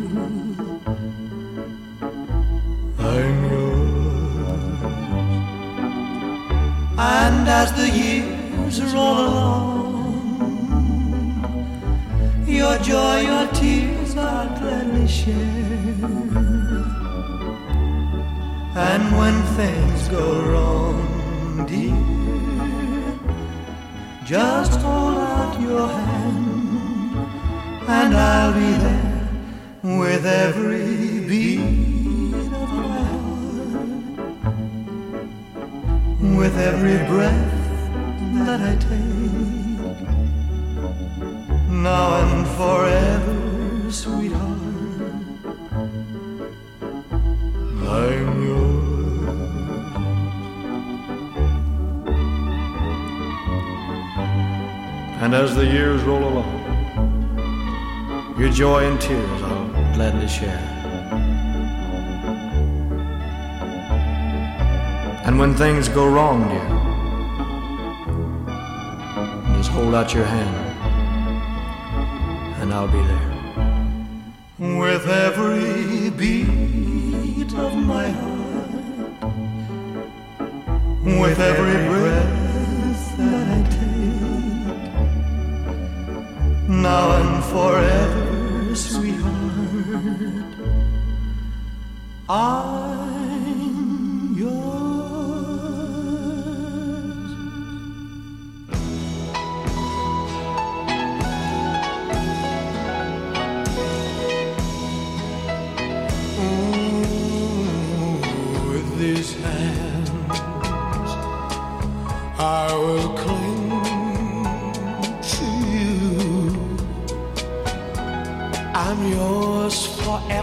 I'm 3.00 3.38
yours. 3.50 4.80
And 6.96 7.48
as 7.48 7.72
the 7.72 7.88
years 7.90 8.80
roll 8.94 9.18
along, 9.26 9.71
your 12.56 12.78
joy, 12.78 13.20
your 13.20 13.46
tears 13.52 14.16
I'll 14.16 14.48
gladly 14.58 15.08
share. 15.08 15.36
And 18.74 19.02
when 19.18 19.42
things 19.56 20.08
go 20.08 20.42
wrong, 20.50 21.66
dear, 21.66 21.96
just 24.24 24.80
hold 24.80 25.18
out 25.18 25.60
your 25.60 25.88
hand, 25.88 27.16
and 27.88 28.14
I'll 28.14 28.52
be 28.54 28.72
there 28.86 29.28
with 29.98 30.24
every 30.24 31.20
beat 31.28 32.34
of 32.34 32.68
heart, 32.68 34.16
with 36.38 36.56
every 36.56 36.98
breath 37.08 37.52
that 38.46 38.60
I 38.60 38.76
take, 38.76 39.61
now 41.82 42.14
and 42.22 42.46
forever, 42.46 43.90
sweetheart. 43.90 44.58
I'm 47.88 48.42
yours. 48.44 48.82
And 55.22 55.34
as 55.34 55.56
the 55.56 55.66
years 55.66 56.02
roll 56.02 56.22
along, 56.22 56.60
your 58.38 58.50
joy 58.50 58.84
and 58.84 59.00
tears 59.00 59.42
I'll 59.42 59.94
gladly 59.94 60.28
share. 60.28 60.68
And 65.26 65.36
when 65.38 65.54
things 65.56 65.88
go 65.88 66.06
wrong, 66.06 66.48
dear, 66.48 66.68
just 69.56 69.70
hold 69.70 69.94
out 69.96 70.14
your 70.14 70.24
hand, 70.24 70.61
and 72.72 72.80
I'll 72.80 72.88
be 72.88 73.02
there. 73.12 73.30
with 74.78 75.06
every 75.06 76.10
beat 76.10 77.52
of 77.54 77.76
my 77.76 78.08
heart, 78.08 79.24
with 81.20 81.38
every 81.38 81.78
breath 81.90 83.16
that 83.18 83.46
I 83.56 83.60
take, 83.76 84.92
now 86.68 87.06
and 87.20 87.44
forever, 87.52 88.74
sweetheart, 88.74 90.52
I'm 92.28 93.21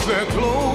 have 0.09 0.37
lost 0.37 0.66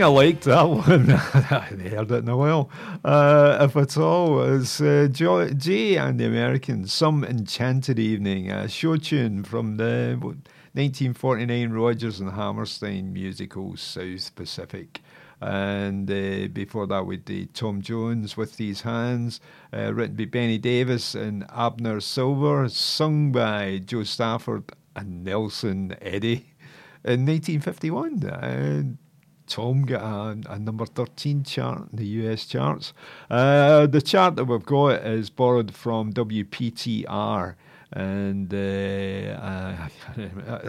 I 0.00 0.06
liked 0.06 0.44
that 0.44 0.62
one. 0.68 1.10
I 1.10 1.16
hadn't 1.16 1.86
heard 1.86 2.10
it 2.10 2.22
in 2.22 2.28
a 2.28 2.36
while, 2.36 2.70
uh, 3.04 3.58
if 3.60 3.76
at 3.76 3.96
all. 3.98 4.42
It's 4.42 4.80
uh, 4.80 5.08
Jo- 5.10 5.50
Jay 5.50 5.96
and 5.96 6.18
the 6.18 6.26
Americans, 6.26 6.92
Some 6.92 7.24
Enchanted 7.24 7.98
Evening, 7.98 8.50
a 8.50 8.68
show 8.68 8.96
tune 8.96 9.42
from 9.44 9.76
the 9.76 10.16
1949 10.20 11.70
Rodgers 11.72 12.20
and 12.20 12.30
Hammerstein 12.30 13.12
musical 13.12 13.76
South 13.76 14.34
Pacific. 14.34 15.02
And 15.40 16.08
uh, 16.08 16.46
before 16.52 16.86
that, 16.86 17.04
we 17.04 17.16
did 17.16 17.52
Tom 17.52 17.82
Jones 17.82 18.36
with 18.36 18.56
These 18.56 18.82
Hands, 18.82 19.40
uh, 19.74 19.92
written 19.92 20.14
by 20.16 20.26
Benny 20.26 20.58
Davis 20.58 21.14
and 21.16 21.44
Abner 21.50 22.00
Silver, 22.00 22.68
sung 22.68 23.32
by 23.32 23.78
Jo 23.84 24.04
Stafford 24.04 24.70
and 24.94 25.24
Nelson 25.24 25.96
Eddy 26.00 26.46
in 27.04 27.26
1951. 27.26 28.22
And 28.40 28.98
Tom 29.52 29.82
got 29.82 30.00
a, 30.00 30.54
a 30.54 30.58
number 30.58 30.86
13 30.86 31.44
chart 31.44 31.90
in 31.90 31.98
the 31.98 32.06
US 32.24 32.46
charts. 32.46 32.94
Uh, 33.28 33.86
the 33.86 34.00
chart 34.00 34.34
that 34.36 34.46
we've 34.46 34.64
got 34.64 35.04
is 35.04 35.28
borrowed 35.28 35.74
from 35.74 36.10
WPTR, 36.14 37.54
and 37.92 38.54
uh, 38.54 38.56
uh, 38.56 39.88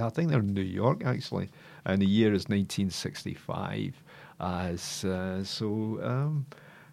I 0.06 0.10
think 0.10 0.32
they're 0.32 0.40
in 0.40 0.54
New 0.54 0.62
York 0.62 1.06
actually, 1.06 1.50
and 1.86 2.02
the 2.02 2.06
year 2.06 2.34
is 2.34 2.50
1965. 2.50 4.04
As 4.42 5.06
uh, 5.06 5.46
so, 5.46 6.00
um, 6.04 6.46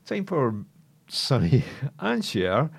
time 0.07 0.27
for 0.27 0.65
Sonny 1.09 1.65
and. 1.99 2.71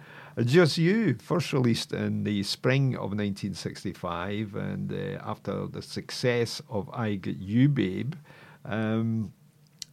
Just 0.45 0.77
You, 0.77 1.15
first 1.15 1.51
released 1.51 1.91
in 1.91 2.23
the 2.23 2.41
spring 2.43 2.95
of 2.95 3.11
1965, 3.11 4.55
and 4.55 4.91
uh, 4.91 5.21
after 5.21 5.67
the 5.67 5.81
success 5.81 6.61
of 6.69 6.89
I 6.93 7.15
Get 7.15 7.35
You 7.37 7.67
Babe, 7.67 8.13
um, 8.65 9.33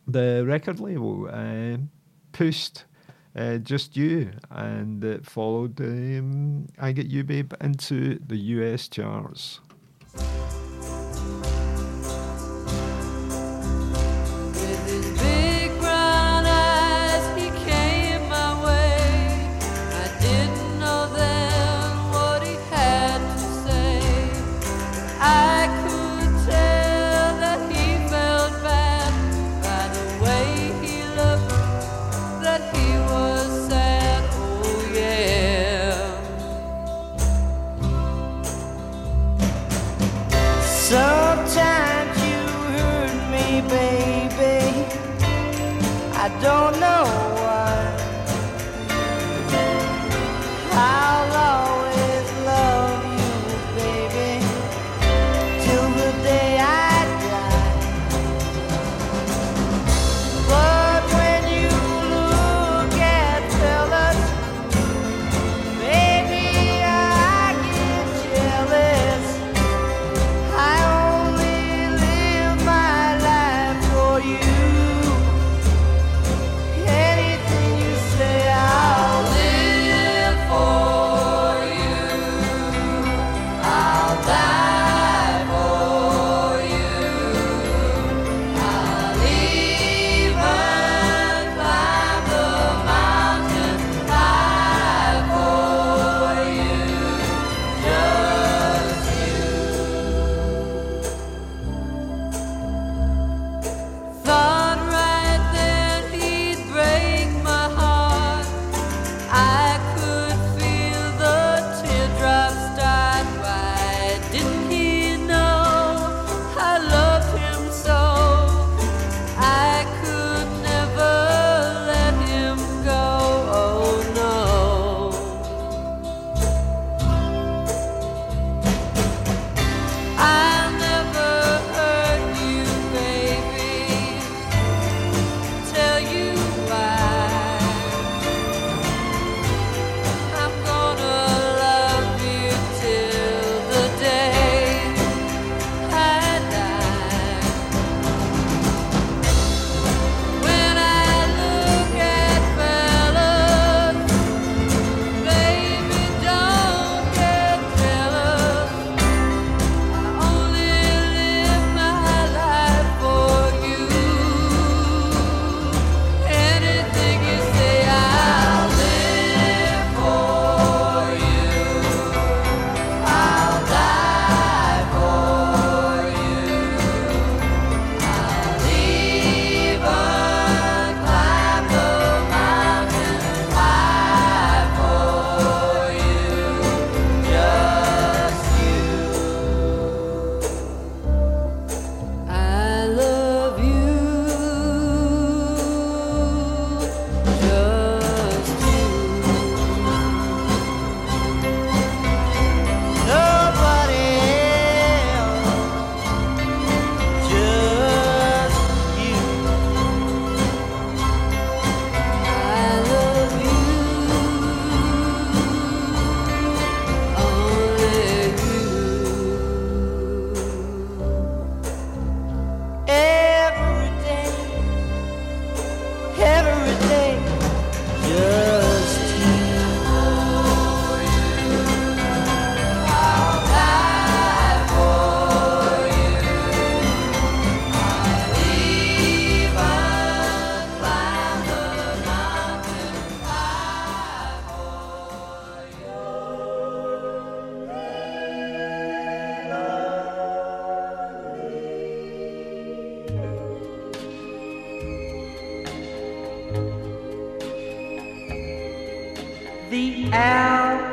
the 0.07 0.45
record 0.47 0.81
label 0.81 1.29
uh, 1.31 1.79
pushed 2.33 2.85
uh, 3.37 3.59
Just 3.59 3.97
You, 3.97 4.31
and 4.51 5.05
it 5.05 5.27
followed 5.27 5.81
um, 5.81 6.67
I 6.79 6.93
Get 6.93 7.07
You 7.07 7.25
Babe 7.25 7.53
into 7.61 8.19
the 8.27 8.37
US 8.37 8.89
charts. 8.89 9.61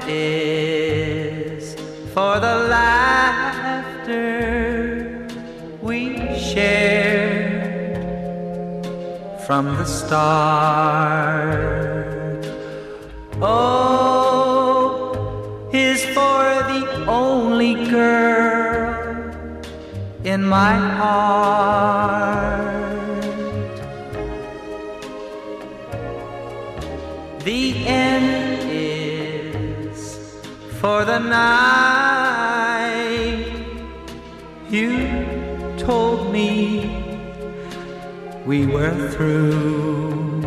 is 0.07 1.75
for 2.13 2.39
the 2.39 2.55
laughter 2.69 4.15
we 5.81 6.17
shared 6.37 7.65
from 9.45 9.65
the 9.77 9.85
start. 9.85 10.95
Oh, 13.41 15.11
is 15.71 16.03
for 16.05 16.43
the 16.71 17.05
only 17.07 17.73
girl 17.89 19.05
in 20.23 20.43
my 20.43 20.73
heart. 20.73 22.24
for 30.95 31.03
the 31.03 31.19
night. 31.19 32.85
You 34.69 34.91
told 35.77 36.31
me 36.31 36.49
we 38.45 38.65
were 38.65 38.95
through. 39.11 40.41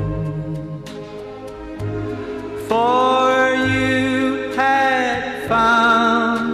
For 2.70 3.28
you 3.74 4.52
had 4.56 5.20
found 5.52 6.48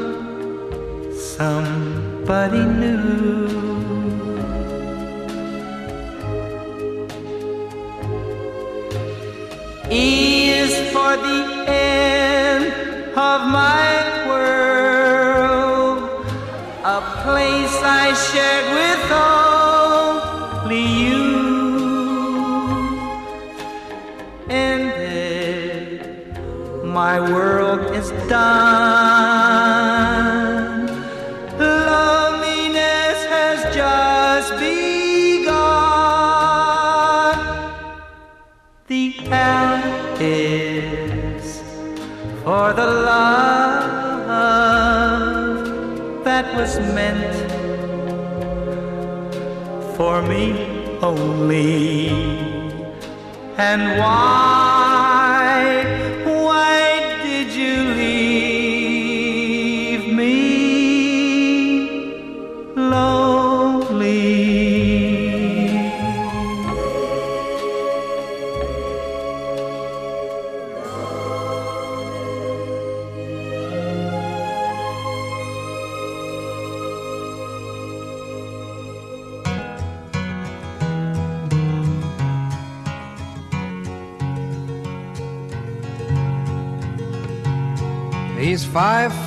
somebody 1.14 2.64
new. 2.82 3.46
E 9.88 10.50
is 10.62 10.74
for 10.92 11.12
the 11.26 11.53
of 13.34 13.42
my 13.48 14.26
world, 14.28 15.98
a 16.84 17.00
place 17.24 17.76
I 17.82 18.06
shared 18.26 18.68
with 18.78 19.04
only 20.62 20.86
you. 21.02 21.26
And 24.48 24.82
then 25.00 25.82
my 27.00 27.18
world 27.32 27.82
is 27.96 28.08
done. 28.28 29.33
Meant 46.78 47.34
for 49.96 50.22
me 50.22 50.52
only. 51.02 52.08
And 53.56 53.98
why, 53.98 54.63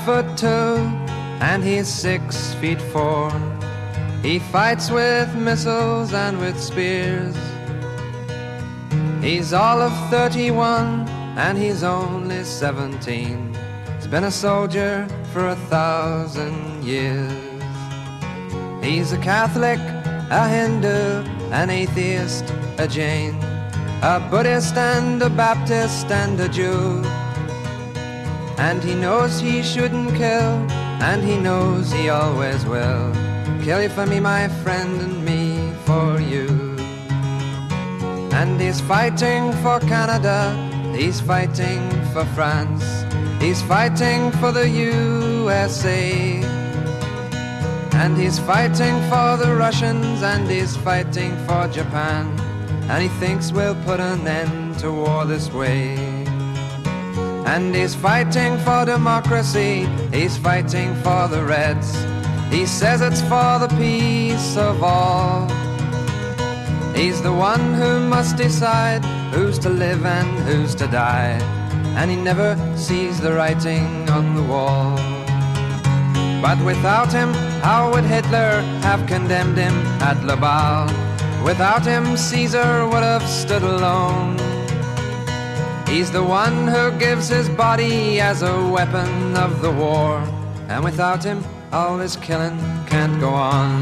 foot 0.07 0.38
two 0.38 0.77
and 1.49 1.61
he's 1.61 1.85
six 1.85 2.53
feet 2.61 2.81
four. 2.93 3.29
He 4.23 4.39
fights 4.39 4.89
with 4.89 5.35
missiles 5.35 6.13
and 6.13 6.39
with 6.39 6.57
spears. 6.57 7.35
He's 9.21 9.51
all 9.51 9.81
of 9.81 9.91
31 10.09 11.09
and 11.38 11.57
he's 11.57 11.84
only 11.84 12.45
17. 12.45 13.53
He's 13.97 14.07
been 14.07 14.23
a 14.23 14.31
soldier 14.31 15.05
for 15.34 15.49
a 15.49 15.57
thousand 15.67 16.85
years. 16.85 17.61
He's 18.81 19.11
a 19.11 19.17
Catholic, 19.17 19.81
a 20.31 20.47
Hindu, 20.47 21.29
an 21.51 21.69
atheist, 21.69 22.45
a 22.77 22.88
Jain, 22.88 23.35
a 24.01 24.25
Buddhist 24.31 24.77
and 24.77 25.21
a 25.21 25.29
Baptist 25.29 26.09
and 26.11 26.39
a 26.39 26.47
Jew. 26.47 27.03
And 28.57 28.84
he 28.84 28.95
knows 28.95 29.39
he 29.39 29.61
shouldn't 29.61 30.15
kill, 30.15 30.53
and 31.01 31.23
he 31.23 31.38
knows 31.38 31.91
he 31.91 32.09
always 32.09 32.65
will. 32.65 33.13
Kill 33.63 33.81
you 33.84 33.89
for 33.89 34.05
me, 34.05 34.19
my 34.19 34.47
friend, 34.63 34.99
and 35.01 35.23
me 35.23 35.71
for 35.85 36.19
you. 36.19 36.47
And 38.31 38.59
he's 38.59 38.81
fighting 38.81 39.51
for 39.63 39.79
Canada, 39.79 40.39
he's 40.95 41.21
fighting 41.21 41.81
for 42.13 42.25
France, 42.35 43.05
he's 43.39 43.61
fighting 43.61 44.31
for 44.34 44.51
the 44.51 44.67
USA. 44.67 46.41
And 47.93 48.17
he's 48.17 48.39
fighting 48.39 48.95
for 49.09 49.38
the 49.38 49.55
Russians, 49.55 50.21
and 50.23 50.49
he's 50.49 50.77
fighting 50.77 51.35
for 51.45 51.67
Japan. 51.67 52.25
And 52.89 53.03
he 53.03 53.09
thinks 53.19 53.51
we'll 53.51 53.75
put 53.84 53.99
an 53.99 54.27
end 54.27 54.79
to 54.79 54.91
war 54.91 55.25
this 55.25 55.51
way. 55.51 56.06
And 57.53 57.74
he's 57.74 57.95
fighting 57.95 58.57
for 58.60 58.86
democracy, 58.86 59.88
he's 60.11 60.38
fighting 60.38 60.94
for 60.95 61.28
the 61.28 61.44
Reds. 61.44 61.90
He 62.52 62.65
says 62.65 63.02
it's 63.02 63.22
for 63.22 63.57
the 63.60 63.74
peace 63.78 64.57
of 64.57 64.84
all. 64.84 65.48
He's 66.94 67.22
the 67.22 67.34
one 67.34 67.74
who 67.74 67.99
must 67.99 68.38
decide 68.38 69.03
who's 69.34 69.57
to 69.60 69.69
live 69.69 70.06
and 70.06 70.30
who's 70.48 70.76
to 70.76 70.88
die. 70.88 71.40
And 71.98 72.11
he 72.11 72.18
never 72.18 72.56
sees 72.76 73.19
the 73.19 73.34
writing 73.34 74.10
on 74.10 74.36
the 74.36 74.44
wall. 74.44 74.95
But 76.41 76.64
without 76.65 77.11
him, 77.11 77.34
how 77.61 77.91
would 77.94 78.03
Hitler 78.03 78.61
have 78.82 79.07
condemned 79.07 79.57
him 79.57 79.74
at 80.02 80.24
Laval? 80.24 80.88
Without 81.44 81.86
him, 81.86 82.18
Caesar 82.18 82.88
would 82.88 83.03
have 83.03 83.28
stood 83.28 83.64
alone. 83.64 84.38
He's 85.88 86.11
the 86.11 86.23
one 86.23 86.68
who 86.68 86.91
gives 86.99 87.30
his 87.30 87.47
body 87.47 88.19
as 88.19 88.41
a 88.41 88.69
weapon 88.69 89.38
of 89.38 89.61
the 89.61 89.72
war. 89.72 90.19
And 90.68 90.84
without 90.84 91.23
him, 91.23 91.41
all 91.72 91.97
this 91.97 92.18
killing 92.18 92.59
can't 92.88 93.19
go 93.22 93.30
on. 93.30 93.81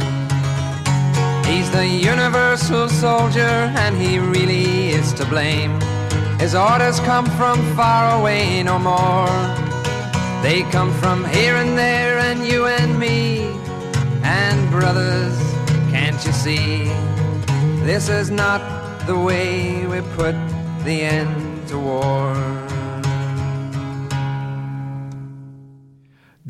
He's 1.46 1.70
the 1.72 1.88
universal 1.88 2.90
soldier, 2.90 3.56
and 3.84 3.98
he 3.98 4.20
really 4.20 4.90
is 4.90 5.14
to 5.14 5.26
blame. 5.26 5.82
His 6.40 6.54
orders 6.54 7.00
come 7.00 7.26
from 7.38 7.58
far 7.76 8.20
away 8.20 8.62
no 8.62 8.78
more. 8.78 9.28
They 10.44 10.62
come 10.72 10.94
from 11.02 11.26
here 11.26 11.56
and 11.56 11.76
there, 11.76 12.20
and 12.20 12.46
you 12.46 12.68
and 12.68 13.00
me. 13.00 13.48
And 14.24 14.70
brothers, 14.70 15.36
can't 15.90 16.24
you 16.24 16.34
see? 16.34 16.84
This 17.84 18.10
is 18.10 18.30
not 18.30 18.62
the 19.08 19.18
way 19.18 19.88
we 19.88 20.02
put 20.16 20.36
the 20.84 21.02
end 21.02 21.45
to 21.68 21.80
war. 21.80 22.34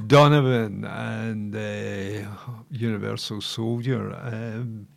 Donovan 0.07 0.83
and 0.85 1.55
uh, 1.55 2.29
Universal 2.69 3.41
Soldier. 3.41 4.13
Um, 4.13 4.87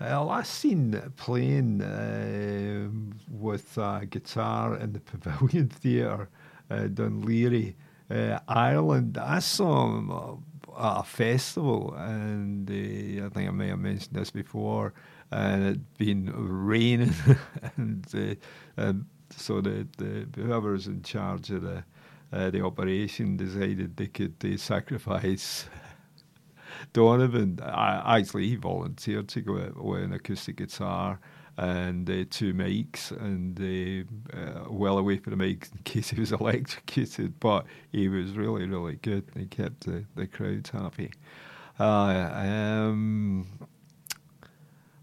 uh, 0.00 0.24
last 0.24 0.54
seen 0.54 1.00
playing 1.16 1.82
uh, 1.82 2.88
with 3.30 3.76
a 3.78 4.06
guitar 4.08 4.76
in 4.76 4.92
the 4.92 5.00
Pavilion 5.18 5.68
Theatre, 5.68 6.28
uh, 6.70 6.74
Dún 6.82 7.24
Laoghaire, 7.24 7.74
uh, 8.10 8.38
Ireland. 8.46 9.18
I 9.18 9.40
saw 9.40 9.88
him 9.88 10.10
uh, 10.10 10.34
at 10.78 11.00
a 11.00 11.04
festival, 11.04 11.94
and 11.96 12.70
uh, 12.70 13.26
I 13.26 13.28
think 13.30 13.48
I 13.48 13.52
may 13.52 13.68
have 13.68 13.80
mentioned 13.80 14.16
this 14.16 14.30
before. 14.30 14.94
And 15.30 15.62
it'd 15.64 15.98
been 15.98 16.32
raining, 16.34 17.14
and, 17.76 18.06
uh, 18.14 18.34
and 18.76 19.04
so 19.38 19.60
the, 19.60 19.86
the 19.96 20.26
whoever's 20.42 20.86
in 20.86 21.02
charge 21.02 21.50
of 21.50 21.62
the 21.62 21.84
uh, 22.32 22.50
the 22.50 22.62
operation 22.62 23.36
decided 23.36 23.96
they 23.96 24.06
could 24.06 24.34
uh, 24.44 24.56
sacrifice 24.56 25.66
Donovan. 26.92 27.58
I, 27.62 28.18
actually, 28.18 28.48
he 28.48 28.56
volunteered 28.56 29.28
to 29.28 29.40
go 29.40 29.58
out 29.58 29.82
with 29.82 30.02
an 30.02 30.12
acoustic 30.12 30.56
guitar 30.56 31.20
and 31.56 32.08
uh, 32.08 32.24
two 32.30 32.54
mics, 32.54 33.10
and 33.10 33.58
uh, 33.58 34.36
uh, 34.36 34.70
well 34.70 34.98
away 34.98 35.16
from 35.16 35.36
the 35.36 35.44
mics 35.44 35.72
in 35.72 35.78
case 35.84 36.10
he 36.10 36.20
was 36.20 36.32
electrocuted. 36.32 37.40
But 37.40 37.66
he 37.90 38.08
was 38.08 38.32
really, 38.36 38.66
really 38.66 38.96
good. 38.96 39.24
He 39.36 39.46
kept 39.46 39.86
the, 39.86 40.04
the 40.14 40.26
crowd 40.26 40.68
happy. 40.72 41.10
Um, 41.80 43.46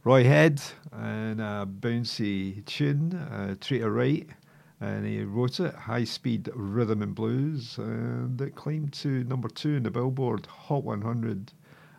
Roy 0.05 0.23
Head 0.23 0.61
and 0.91 1.41
a 1.41 1.67
bouncy 1.67 2.63
tune, 2.65 3.15
uh, 3.15 3.55
Treat 3.59 3.81
Her 3.81 3.91
Right 3.91 4.29
and 4.79 5.03
he 5.05 5.23
wrote 5.23 5.59
it, 5.59 5.73
High 5.73 6.03
Speed 6.03 6.49
Rhythm 6.53 7.01
and 7.01 7.15
Blues, 7.15 7.79
and 7.79 8.39
it 8.39 8.53
climbed 8.55 8.93
to 8.93 9.23
number 9.23 9.49
two 9.49 9.75
in 9.75 9.83
the 9.83 9.89
Billboard 9.89 10.45
Hot 10.45 10.83
100. 10.83 11.53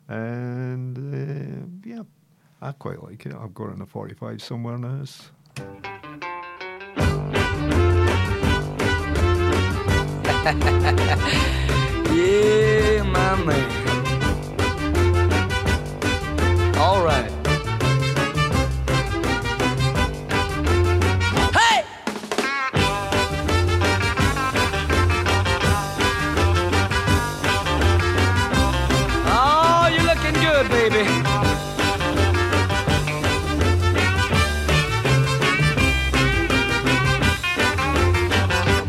And 0.09 0.97
uh, 1.15 1.67
yeah, 1.85 2.03
I 2.63 2.71
quite 2.73 3.03
like 3.03 3.27
it. 3.27 3.35
I've 3.35 3.55
got 3.55 3.71
it 3.71 3.75
in 3.75 3.83
a 3.83 3.87
45 3.87 4.41
somewhere 4.41 4.79
now. 4.79 5.05
Yeah, 12.09 13.03
my 13.03 13.35
man. 13.45 13.67
All 16.79 17.05
right. 17.05 17.36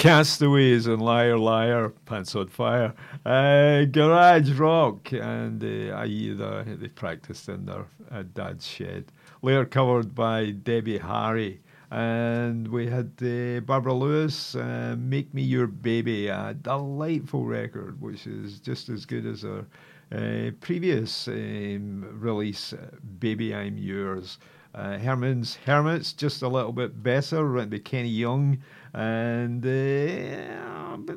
Castaways 0.00 0.86
and 0.86 1.02
Liar 1.02 1.36
Liar, 1.36 1.90
Pants 2.06 2.34
on 2.34 2.48
Fire, 2.48 2.94
uh, 3.26 3.84
Garage 3.84 4.50
Rock, 4.52 5.12
and 5.12 5.62
uh, 5.62 6.06
they 6.06 6.88
practiced 6.88 7.50
in 7.50 7.66
their 7.66 7.84
uh, 8.10 8.22
dad's 8.32 8.66
shed. 8.66 9.12
Later 9.42 9.66
covered 9.66 10.14
by 10.14 10.52
Debbie 10.52 10.96
Harry. 10.96 11.60
And 11.90 12.66
we 12.68 12.86
had 12.86 13.12
uh, 13.20 13.60
Barbara 13.60 13.92
Lewis, 13.92 14.54
uh, 14.54 14.96
Make 14.98 15.34
Me 15.34 15.42
Your 15.42 15.66
Baby, 15.66 16.28
a 16.28 16.56
delightful 16.62 17.44
record, 17.44 18.00
which 18.00 18.26
is 18.26 18.58
just 18.58 18.88
as 18.88 19.04
good 19.04 19.26
as 19.26 19.42
her 19.42 19.66
uh, 20.12 20.52
previous 20.60 21.28
um, 21.28 22.06
release, 22.18 22.72
uh, 22.72 22.88
Baby 23.18 23.54
I'm 23.54 23.76
Yours. 23.76 24.38
Uh, 24.74 24.96
Herman's 24.96 25.56
Hermits, 25.56 26.12
just 26.12 26.42
a 26.42 26.48
little 26.48 26.72
bit 26.72 27.02
better, 27.02 27.44
written 27.44 27.70
by 27.70 27.78
Kenny 27.78 28.08
Young. 28.08 28.62
And 28.94 29.64
uh, 29.64 31.14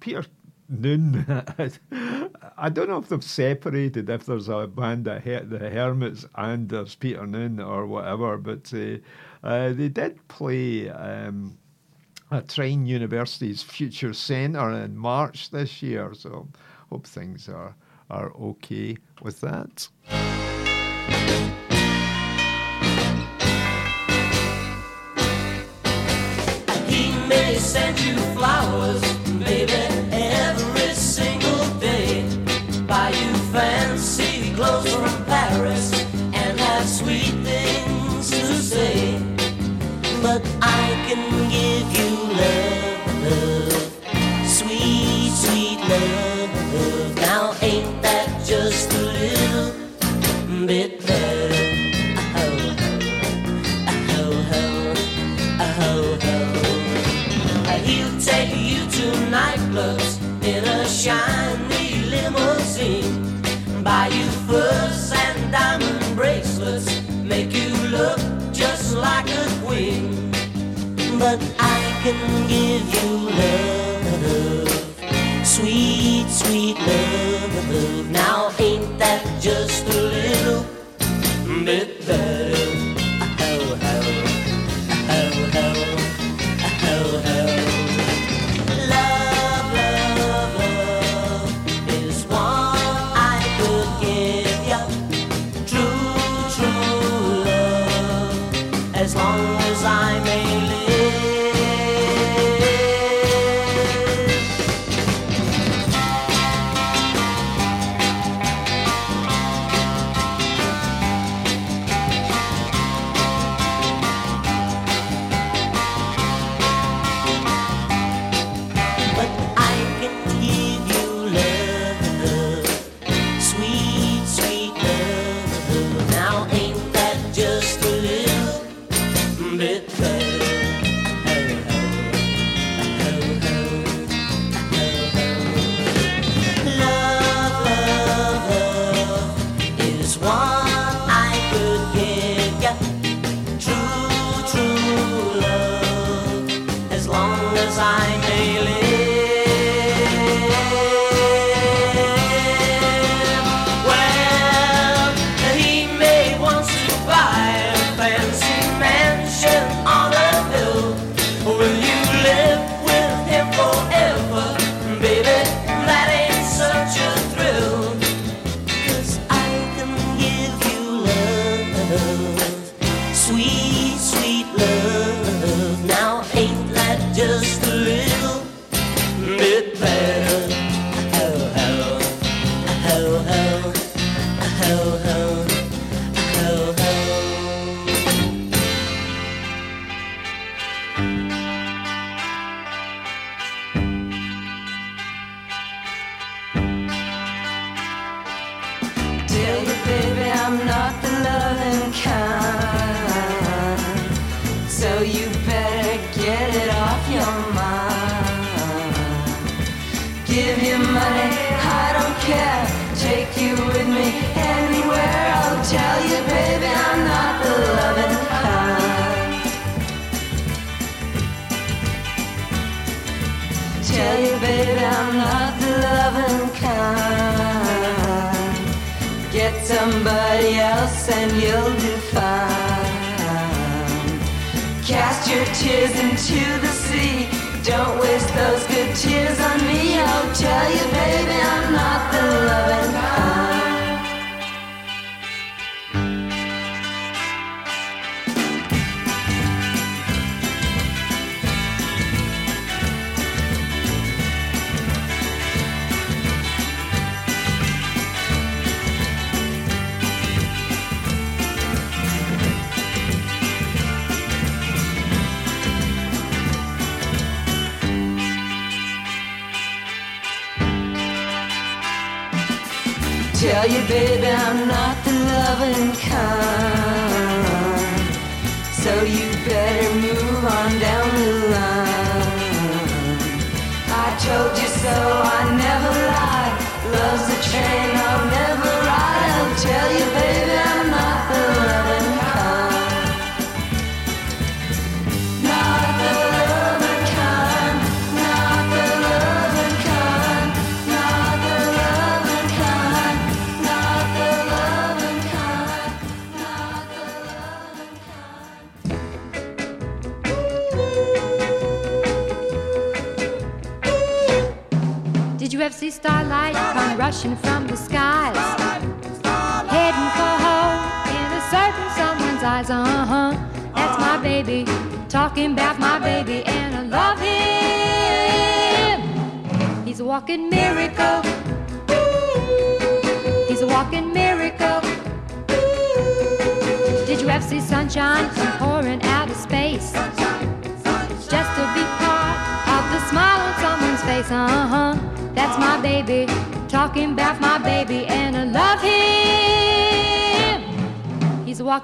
Peter 0.00 0.24
Noone, 0.68 1.24
I 2.58 2.68
don't 2.68 2.88
know 2.88 2.98
if 2.98 3.08
they've 3.08 3.22
separated, 3.24 4.10
if 4.10 4.26
there's 4.26 4.48
a 4.48 4.66
band 4.66 5.04
that 5.06 5.24
Her- 5.24 5.44
the 5.44 5.70
Hermits 5.70 6.26
and 6.34 6.68
there's 6.68 6.94
Peter 6.94 7.26
Noone 7.26 7.60
or 7.60 7.86
whatever, 7.86 8.36
but 8.38 8.72
uh, 8.74 8.98
uh, 9.46 9.72
they 9.72 9.88
did 9.88 10.26
play. 10.28 10.90
Um, 10.90 11.58
at 12.30 12.48
Trine 12.48 12.86
University's 12.86 13.62
Future 13.62 14.12
Centre 14.12 14.70
in 14.72 14.96
March 14.96 15.50
this 15.50 15.82
year, 15.82 16.14
so 16.14 16.48
hope 16.90 17.06
things 17.06 17.48
are 17.48 17.76
are 18.10 18.32
okay 18.34 18.96
with 19.22 19.40
that. 19.40 19.88
Send 27.64 27.98
you 28.00 28.14
flowers, 28.36 29.03
But 71.24 71.40
I 71.58 71.80
can 72.02 72.48
give 72.48 72.84
you 72.96 73.10
love, 73.40 74.66
sweet, 75.46 76.28
sweet 76.28 76.76
love. 76.76 78.10
Now 78.10 78.52
ain't 78.58 78.98
that 78.98 79.24
just 79.40 79.88
a 79.88 80.02
little 80.02 80.66
bit 81.64 82.06
better? 82.06 82.33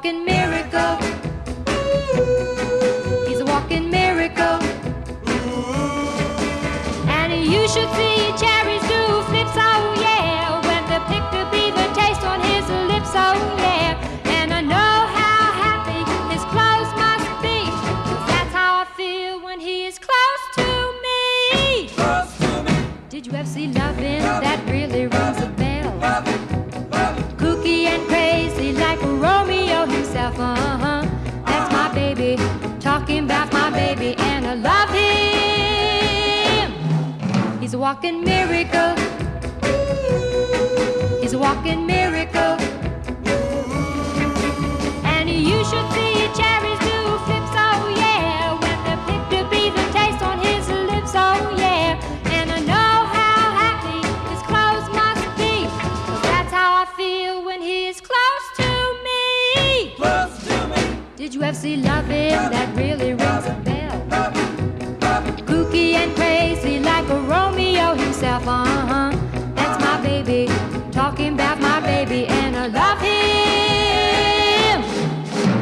Walking 0.03 0.25
miracle. 0.25 0.40
Walking 37.91 38.23
miracle. 38.23 38.95
He's 41.21 41.33
a 41.33 41.39
walking 41.39 41.85
miracle. 41.87 42.55
And 45.15 45.29
you 45.29 45.59
should 45.69 45.89
see 45.97 46.15
cherries 46.39 46.81
do 46.87 46.99
flips, 47.27 47.55
oh 47.67 47.93
yeah. 48.03 48.55
When 48.63 48.79
they're 48.85 49.03
picked 49.09 49.31
to 49.35 49.41
be 49.51 49.63
the 49.79 49.85
taste 49.97 50.23
on 50.23 50.39
his 50.39 50.69
lips, 50.91 51.15
oh 51.17 51.53
yeah. 51.59 51.99
And 52.37 52.53
I 52.53 52.61
know 52.61 52.97
how 53.19 53.41
happy 53.65 54.01
his 54.31 54.43
clothes 54.51 54.89
must 55.01 55.27
be. 55.37 55.55
'cause 56.07 56.23
that's 56.31 56.53
how 56.53 56.71
I 56.85 56.87
feel 56.97 57.45
when 57.45 57.61
he 57.61 57.89
is 57.89 58.01
close 58.11 58.47
to 58.61 58.71
me. 59.07 59.95
Close 59.97 60.35
to 60.47 60.57
me. 60.73 60.83
Did 61.17 61.35
you 61.35 61.43
ever 61.43 61.59
see 61.65 61.77
loving 61.77 62.39
that 62.55 62.69
really 62.77 63.15
rings 63.15 63.47
a 63.47 63.57
bell? 63.65 63.80
And 65.95 66.15
crazy 66.17 66.79
like 66.79 67.09
a 67.09 67.21
Romeo 67.21 67.95
himself, 67.95 68.47
uh 68.47 68.65
huh. 68.65 69.11
That's 69.55 69.79
my 69.85 70.01
baby, 70.01 70.49
talking 70.93 71.35
about 71.35 71.61
my 71.61 71.81
baby, 71.81 72.27
and 72.27 72.57
I 72.57 72.67
love 72.69 73.01
him. 73.01 73.21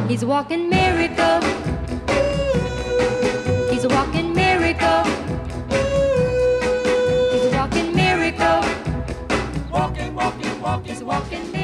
He's 0.08 0.22
a 0.22 0.26
walking 0.26 0.68
miracle. 0.68 1.40
He's 3.70 3.84
a 3.84 3.88
walking 3.88 4.34
miracle. 4.34 5.04
He's 7.32 7.44
a 7.44 7.50
walking 7.56 7.94
miracle. 7.94 8.62
Walking, 9.72 10.14
walking, 10.14 10.60
walking. 10.60 10.88
He's 10.90 11.00
a 11.00 11.04
walking 11.04 11.40
miracle. 11.52 11.57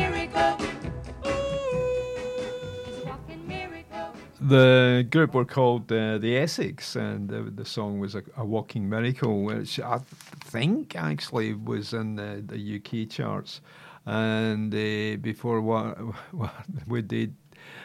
The 4.46 5.06
group 5.10 5.32
were 5.32 5.46
called 5.46 5.90
uh, 5.90 6.18
the 6.18 6.36
Essex, 6.36 6.96
and 6.96 7.30
the, 7.30 7.44
the 7.44 7.64
song 7.64 7.98
was 7.98 8.14
a, 8.14 8.22
a 8.36 8.44
Walking 8.44 8.86
Miracle, 8.90 9.42
which 9.42 9.80
I 9.80 10.00
think 10.44 10.94
actually 10.96 11.54
was 11.54 11.94
in 11.94 12.16
the, 12.16 12.44
the 12.44 12.76
UK 12.76 13.08
charts. 13.08 13.62
And 14.04 14.74
uh, 14.74 15.16
before 15.22 15.62
what, 15.62 15.96
what 16.32 16.52
we 16.86 17.00
did, 17.00 17.34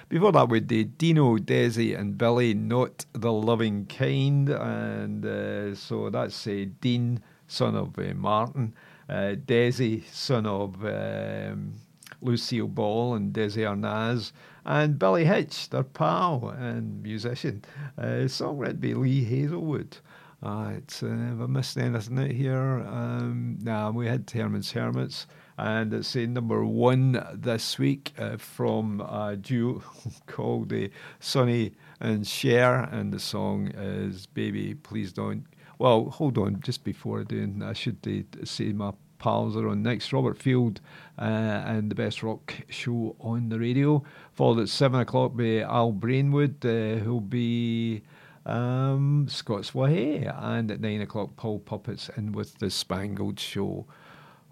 before 0.10 0.34
that 0.34 0.49
we 0.49 0.60
did 0.60 0.98
Dino, 0.98 1.38
Desi, 1.38 1.98
and 1.98 2.18
Billy, 2.18 2.53
not 2.53 3.06
the 3.14 3.31
loving 3.31 3.86
kind, 3.86 4.49
and 4.49 5.26
uh, 5.26 5.73
so 5.76 6.10
that's 6.10 6.45
uh, 6.45 6.65
Dean, 6.81 7.22
son 7.48 7.77
of 7.77 7.98
uh, 7.98 8.14
Martin, 8.15 8.73
uh, 9.07 9.36
Desi, 9.48 10.03
son 10.11 10.45
of. 10.45 10.84
Um, 10.84 11.76
Lucille 12.22 12.68
Ball 12.68 13.15
and 13.15 13.34
Desi 13.34 13.64
Arnaz, 13.64 14.31
and 14.65 14.99
Billy 14.99 15.26
Hinsche, 15.26 15.69
their 15.69 15.84
pal 15.84 16.53
and 16.57 17.02
musician. 17.02 17.64
Uh, 17.98 18.27
song 18.27 18.57
written 18.57 18.80
by 18.80 18.99
Lee 18.99 19.23
Hazlewood. 19.23 19.98
Uh, 20.41 20.73
it's, 20.77 21.03
uh, 21.03 21.07
have 21.07 21.41
I 21.41 21.45
missed 21.48 21.77
anything 21.77 22.18
out 22.18 22.31
here? 22.31 22.86
Um, 22.88 23.57
nah, 23.61 23.91
we 23.91 24.07
had 24.07 24.30
Herman's 24.30 24.72
Hermits, 24.72 25.27
and 25.57 25.94
it's 25.94 26.15
uh, 26.15 26.19
number 26.22 26.64
one 26.64 27.22
this 27.34 27.77
week 27.77 28.14
uh, 28.18 28.38
from 28.38 29.02
a 29.02 29.36
duo 29.36 29.84
called 30.27 30.72
uh, 30.72 30.88
Sonny 31.19 31.73
and 31.99 32.26
Cher, 32.26 32.88
and 32.91 33.11
the 33.11 33.19
song 33.19 33.68
is 33.76 34.27
Baby, 34.27 34.76
Please 34.76 35.11
Don't. 35.11 35.45
Well, 35.77 36.10
hold 36.10 36.38
on, 36.38 36.61
just 36.61 36.86
before 36.86 37.22
I 37.22 37.23
do, 37.23 37.53
I 37.61 37.73
should 37.73 37.98
uh, 38.07 38.45
say 38.45 38.72
my 38.72 38.94
pals 39.19 39.56
are 39.56 39.68
on 39.68 39.84
next. 39.84 40.11
Robert 40.11 40.38
Field 40.38 40.80
uh, 41.19 41.23
and 41.65 41.91
the 41.91 41.95
best 41.95 42.23
rock 42.23 42.53
show 42.69 43.15
on 43.19 43.49
the 43.49 43.60
radio. 43.60 44.03
Followed 44.40 44.61
at 44.61 44.70
seven 44.70 45.02
o'clock 45.02 45.36
by 45.36 45.64
Al 45.64 45.91
Brainwood, 45.91 46.66
uh, 46.66 47.03
who'll 47.03 47.20
be 47.20 48.03
um, 48.45 49.28
Scott's 49.28 49.76
Wahey, 49.76 50.24
and 50.24 50.72
at 50.72 50.80
nine 50.80 51.02
o'clock 51.02 51.36
Paul 51.36 51.60
Puppets 51.60 52.10
in 52.16 52.32
with 52.32 52.57
the 52.60 52.70
Spangled 52.70 53.38
Show. 53.38 53.86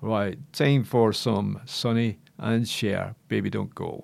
Right, 0.02 0.40
time 0.52 0.84
for 0.84 1.14
some 1.14 1.62
Sonny 1.64 2.18
and 2.38 2.68
Cher. 2.68 3.16
Baby, 3.30 3.50
don't 3.50 3.74
go. 3.74 4.04